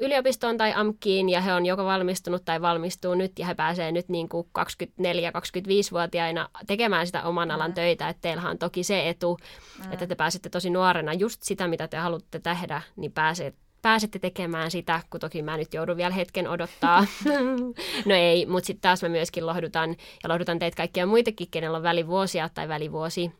yliopistoon 0.00 0.56
tai 0.56 0.72
AMKiin 0.76 1.28
ja 1.28 1.40
he 1.40 1.54
on 1.54 1.66
joko 1.66 1.84
valmistunut 1.84 2.44
tai 2.44 2.60
valmistuu 2.60 3.14
nyt 3.14 3.38
ja 3.38 3.46
he 3.46 3.54
pääsee 3.54 3.92
nyt 3.92 4.08
niin 4.08 4.28
kuin 4.28 4.46
24-25-vuotiaina 4.58 6.48
tekemään 6.66 7.06
sitä 7.06 7.22
oman 7.22 7.50
alan 7.50 7.70
mm. 7.70 7.74
töitä. 7.74 8.08
Että 8.08 8.20
teillähän 8.20 8.50
on 8.50 8.58
toki 8.58 8.84
se 8.84 9.08
etu, 9.08 9.38
mm. 9.84 9.92
että 9.92 10.06
te 10.06 10.14
pääsette 10.14 10.48
tosi 10.48 10.70
nuorena 10.70 11.12
just 11.12 11.42
sitä, 11.42 11.68
mitä 11.68 11.88
te 11.88 11.96
haluatte 11.96 12.38
tehdä, 12.38 12.82
niin 12.96 13.12
pääsee, 13.12 13.52
pääsette 13.82 14.18
tekemään 14.18 14.70
sitä, 14.70 15.00
kun 15.10 15.20
toki 15.20 15.42
mä 15.42 15.56
nyt 15.56 15.74
joudun 15.74 15.96
vielä 15.96 16.14
hetken 16.14 16.48
odottaa. 16.48 17.06
no 18.06 18.14
ei, 18.14 18.46
mutta 18.46 18.66
sitten 18.66 18.82
taas 18.82 19.02
mä 19.02 19.08
myöskin 19.08 19.46
lohdutan 19.46 19.96
ja 20.22 20.28
lohdutan 20.28 20.58
teitä 20.58 20.76
kaikkia 20.76 21.06
muitakin, 21.06 21.48
kenellä 21.50 21.76
on 21.76 21.82
välivuosia 21.82 22.48
tai 22.54 22.68
välivuosi, 22.68 23.32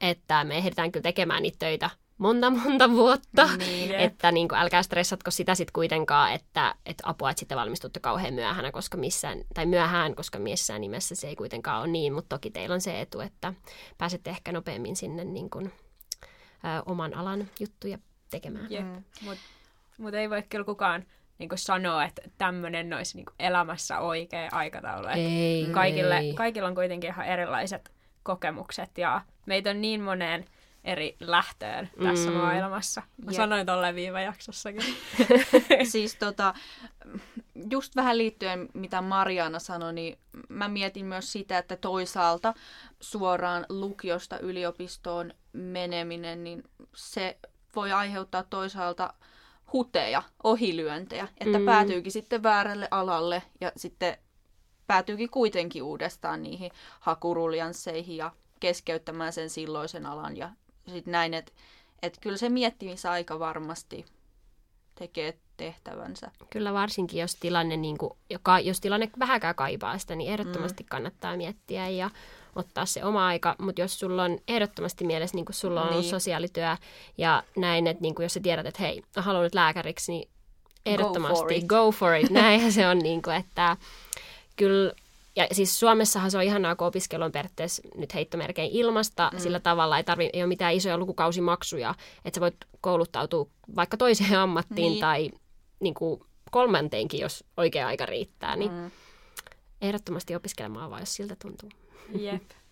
että 0.00 0.44
me 0.44 0.56
ehditään 0.56 0.92
kyllä 0.92 1.02
tekemään 1.02 1.42
niitä 1.42 1.58
töitä 1.58 1.90
monta 2.22 2.50
monta 2.50 2.90
vuotta, 2.90 3.48
niin. 3.56 3.94
että 3.94 4.32
niin 4.32 4.48
kuin, 4.48 4.58
älkää 4.58 4.82
stressatko 4.82 5.30
sitä 5.30 5.54
sitten 5.54 5.72
kuitenkaan, 5.72 6.32
että, 6.32 6.74
että 6.86 7.04
apua, 7.06 7.30
että 7.30 7.40
sitten 7.40 7.58
valmistutte 7.58 8.00
kauhean 8.00 8.34
myöhään, 8.34 8.72
koska 8.72 8.96
missään, 8.96 9.38
tai 9.54 9.66
myöhään, 9.66 10.14
koska 10.14 10.38
missään 10.38 10.80
nimessä 10.80 11.14
se 11.14 11.28
ei 11.28 11.36
kuitenkaan 11.36 11.80
ole 11.82 11.88
niin, 11.88 12.12
mutta 12.12 12.36
toki 12.36 12.50
teillä 12.50 12.74
on 12.74 12.80
se 12.80 13.00
etu, 13.00 13.20
että 13.20 13.54
pääsette 13.98 14.30
ehkä 14.30 14.52
nopeammin 14.52 14.96
sinne 14.96 15.24
niin 15.24 15.50
kuin, 15.50 15.66
ö, 15.66 16.82
oman 16.86 17.14
alan 17.14 17.48
juttuja 17.60 17.98
tekemään. 18.30 18.66
Jep, 18.70 18.84
mm. 18.84 19.04
mutta 19.22 19.42
mut 19.98 20.14
ei 20.14 20.30
voi 20.30 20.42
kyllä 20.42 20.64
kukaan 20.64 21.04
niin 21.38 21.48
kuin 21.48 21.58
sanoa, 21.58 22.04
että 22.04 22.22
tämmöinen 22.38 22.92
olisi 22.92 23.16
niin 23.16 23.26
kuin 23.26 23.34
elämässä 23.38 23.98
oikea 23.98 24.48
aikataulu. 24.52 25.06
Ei, 25.06 25.68
kaikille, 25.72 26.18
ei. 26.18 26.34
Kaikilla 26.34 26.68
on 26.68 26.74
kuitenkin 26.74 27.10
ihan 27.10 27.26
erilaiset 27.26 27.90
kokemukset 28.22 28.98
ja 28.98 29.20
meitä 29.46 29.70
on 29.70 29.80
niin 29.80 30.00
moneen 30.00 30.44
eri 30.84 31.16
lähtöön 31.20 31.90
tässä 32.04 32.30
mm. 32.30 32.36
maailmassa. 32.36 33.02
Mä 33.24 33.30
Jep. 33.30 33.36
sanoin 33.36 33.66
tolleen 33.66 33.94
viime 33.94 34.22
jaksossakin. 34.22 34.82
siis 35.92 36.16
tota, 36.24 36.54
just 37.70 37.96
vähän 37.96 38.18
liittyen 38.18 38.68
mitä 38.74 39.00
Mariana 39.00 39.58
sanoi, 39.58 39.92
niin 39.92 40.18
mä 40.48 40.68
mietin 40.68 41.06
myös 41.06 41.32
sitä, 41.32 41.58
että 41.58 41.76
toisaalta 41.76 42.54
suoraan 43.00 43.66
lukiosta 43.68 44.38
yliopistoon 44.38 45.34
meneminen, 45.52 46.44
niin 46.44 46.62
se 46.94 47.38
voi 47.76 47.92
aiheuttaa 47.92 48.42
toisaalta 48.42 49.14
huteja, 49.72 50.22
ohilyöntejä, 50.44 51.28
että 51.40 51.58
mm. 51.58 51.64
päätyykin 51.64 52.12
sitten 52.12 52.42
väärälle 52.42 52.88
alalle 52.90 53.42
ja 53.60 53.72
sitten 53.76 54.18
päätyykin 54.86 55.30
kuitenkin 55.30 55.82
uudestaan 55.82 56.42
niihin 56.42 56.70
hakuruljansseihin 57.00 58.16
ja 58.16 58.30
keskeyttämään 58.60 59.32
sen 59.32 59.50
silloisen 59.50 60.06
alan 60.06 60.36
ja 60.36 60.50
sitten 60.90 61.12
näin, 61.12 61.34
että 61.34 61.52
et 62.02 62.18
kyllä 62.20 62.36
se 62.36 62.48
miettimisaika 62.48 63.38
varmasti 63.38 64.04
tekee 64.94 65.38
tehtävänsä. 65.56 66.30
Kyllä 66.50 66.72
varsinkin, 66.72 67.20
jos 67.20 67.34
tilanne, 67.34 67.76
niin 67.76 67.98
kuin, 67.98 68.12
joka, 68.30 68.60
jos 68.60 68.80
tilanne 68.80 69.10
vähäkään 69.18 69.54
kaipaa 69.54 69.98
sitä, 69.98 70.14
niin 70.14 70.30
ehdottomasti 70.30 70.82
mm. 70.82 70.88
kannattaa 70.88 71.36
miettiä 71.36 71.88
ja 71.88 72.10
ottaa 72.56 72.86
se 72.86 73.04
oma 73.04 73.26
aika. 73.26 73.56
Mutta 73.58 73.80
jos 73.80 73.98
sulla 73.98 74.24
on 74.24 74.38
ehdottomasti 74.48 75.04
mielessä, 75.04 75.34
niin 75.34 75.44
kuin 75.44 75.54
sulla 75.54 75.80
on 75.80 75.86
niin. 75.86 75.94
ollut 75.94 76.10
sosiaalityö 76.10 76.76
ja 77.18 77.42
näin, 77.56 77.86
että 77.86 78.02
niin 78.02 78.14
kuin 78.14 78.24
jos 78.24 78.34
sä 78.34 78.40
tiedät, 78.40 78.66
että 78.66 78.82
hei, 78.82 79.02
mä 79.16 79.22
haluan 79.22 79.44
nyt 79.44 79.54
lääkäriksi, 79.54 80.12
niin 80.12 80.28
ehdottomasti 80.86 81.44
go 81.44 81.46
for 81.46 81.52
it. 81.52 81.66
Go 81.66 81.92
for 81.92 82.14
it. 82.14 82.30
Näinhän 82.30 82.72
se 82.72 82.88
on, 82.88 82.98
niin 82.98 83.22
kuin, 83.22 83.36
että 83.36 83.76
kyllä 84.56 84.92
ja 85.36 85.46
siis 85.52 85.80
Suomessahan 85.80 86.30
se 86.30 86.38
on 86.38 86.44
ihanaa, 86.44 86.76
kun 86.76 86.86
opiskelu 86.86 87.24
on 87.24 87.32
periaatteessa 87.32 87.82
nyt 87.96 88.14
heittomerkein 88.14 88.70
ilmasta 88.72 89.30
mm. 89.32 89.38
sillä 89.38 89.60
tavalla, 89.60 89.96
ei, 89.96 90.04
tarvi, 90.04 90.30
ei 90.32 90.42
ole 90.42 90.48
mitään 90.48 90.74
isoja 90.74 90.98
lukukausimaksuja, 90.98 91.94
että 92.24 92.36
sä 92.36 92.40
voit 92.40 92.56
kouluttautua 92.80 93.46
vaikka 93.76 93.96
toiseen 93.96 94.38
ammattiin 94.38 94.90
niin. 94.90 95.00
tai 95.00 95.30
niin 95.80 95.94
kuin 95.94 96.20
kolmanteenkin, 96.50 97.20
jos 97.20 97.44
oikea 97.56 97.86
aika 97.86 98.06
riittää, 98.06 98.56
niin 98.56 98.72
mm. 98.72 98.90
ehdottomasti 99.82 100.34
opiskelemaan 100.34 100.90
vaan, 100.90 101.02
jos 101.02 101.14
siltä 101.14 101.36
tuntuu. 101.42 101.70
Jep. 102.18 102.42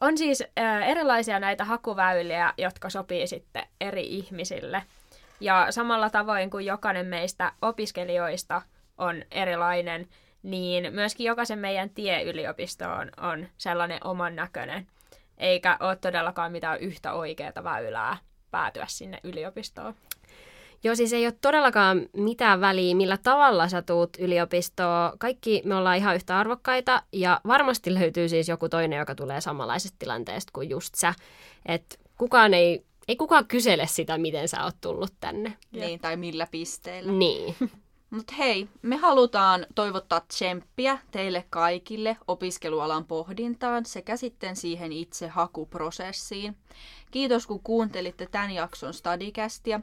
On 0.00 0.18
siis 0.18 0.44
äh, 0.58 0.88
erilaisia 0.88 1.40
näitä 1.40 1.64
hakuväyliä, 1.64 2.54
jotka 2.58 2.90
sopii 2.90 3.26
sitten 3.26 3.66
eri 3.80 4.06
ihmisille. 4.06 4.82
Ja 5.40 5.66
samalla 5.70 6.10
tavoin 6.10 6.50
kuin 6.50 6.66
jokainen 6.66 7.06
meistä 7.06 7.52
opiskelijoista 7.62 8.62
on 8.98 9.22
erilainen, 9.30 10.08
niin 10.44 10.94
myöskin 10.94 11.26
jokaisen 11.26 11.58
meidän 11.58 11.90
tie 11.90 12.22
yliopistoon 12.22 13.10
on 13.20 13.46
sellainen 13.56 13.98
oman 14.04 14.36
näköinen, 14.36 14.86
eikä 15.38 15.76
ole 15.80 15.96
todellakaan 15.96 16.52
mitään 16.52 16.80
yhtä 16.80 17.12
oikeaa 17.12 17.64
väylää 17.64 18.16
päätyä 18.50 18.86
sinne 18.88 19.20
yliopistoon. 19.24 19.94
Joo, 20.84 20.94
siis 20.94 21.12
ei 21.12 21.26
ole 21.26 21.34
todellakaan 21.40 22.08
mitään 22.16 22.60
väliä, 22.60 22.94
millä 22.94 23.18
tavalla 23.22 23.68
sä 23.68 23.82
tuut 23.82 24.10
yliopistoon. 24.18 25.18
Kaikki 25.18 25.62
me 25.64 25.74
ollaan 25.74 25.96
ihan 25.96 26.14
yhtä 26.14 26.38
arvokkaita 26.38 27.02
ja 27.12 27.40
varmasti 27.46 27.94
löytyy 27.94 28.28
siis 28.28 28.48
joku 28.48 28.68
toinen, 28.68 28.98
joka 28.98 29.14
tulee 29.14 29.40
samanlaisesta 29.40 29.96
tilanteesta 29.98 30.50
kuin 30.52 30.70
just 30.70 30.94
sä. 30.94 31.14
Et 31.66 32.00
kukaan 32.18 32.54
ei, 32.54 32.84
ei 33.08 33.16
kukaan 33.16 33.46
kysele 33.46 33.86
sitä, 33.86 34.18
miten 34.18 34.48
sä 34.48 34.64
oot 34.64 34.76
tullut 34.80 35.12
tänne. 35.20 35.56
Niin, 35.72 36.00
tai 36.00 36.16
millä 36.16 36.46
pisteillä. 36.50 37.12
Niin. 37.12 37.54
Mutta 38.10 38.34
hei, 38.38 38.68
me 38.82 38.96
halutaan 38.96 39.66
toivottaa 39.74 40.20
tsemppiä 40.20 40.98
teille 41.10 41.44
kaikille 41.50 42.16
opiskelualan 42.28 43.04
pohdintaan 43.04 43.86
sekä 43.86 44.16
sitten 44.16 44.56
siihen 44.56 44.92
itse 44.92 45.28
hakuprosessiin. 45.28 46.56
Kiitos 47.10 47.46
kun 47.46 47.60
kuuntelitte 47.62 48.26
tämän 48.26 48.50
jakson 48.50 48.94
Stadikästiä. 48.94 49.80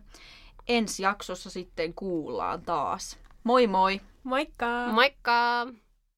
Ensi 0.68 1.04
jaksossa 1.04 1.50
sitten 1.50 1.94
kuullaan 1.94 2.62
taas. 2.62 3.18
Moi 3.44 3.68
moi! 3.68 4.02
Moikka! 4.24 4.88
Moikka! 4.92 5.68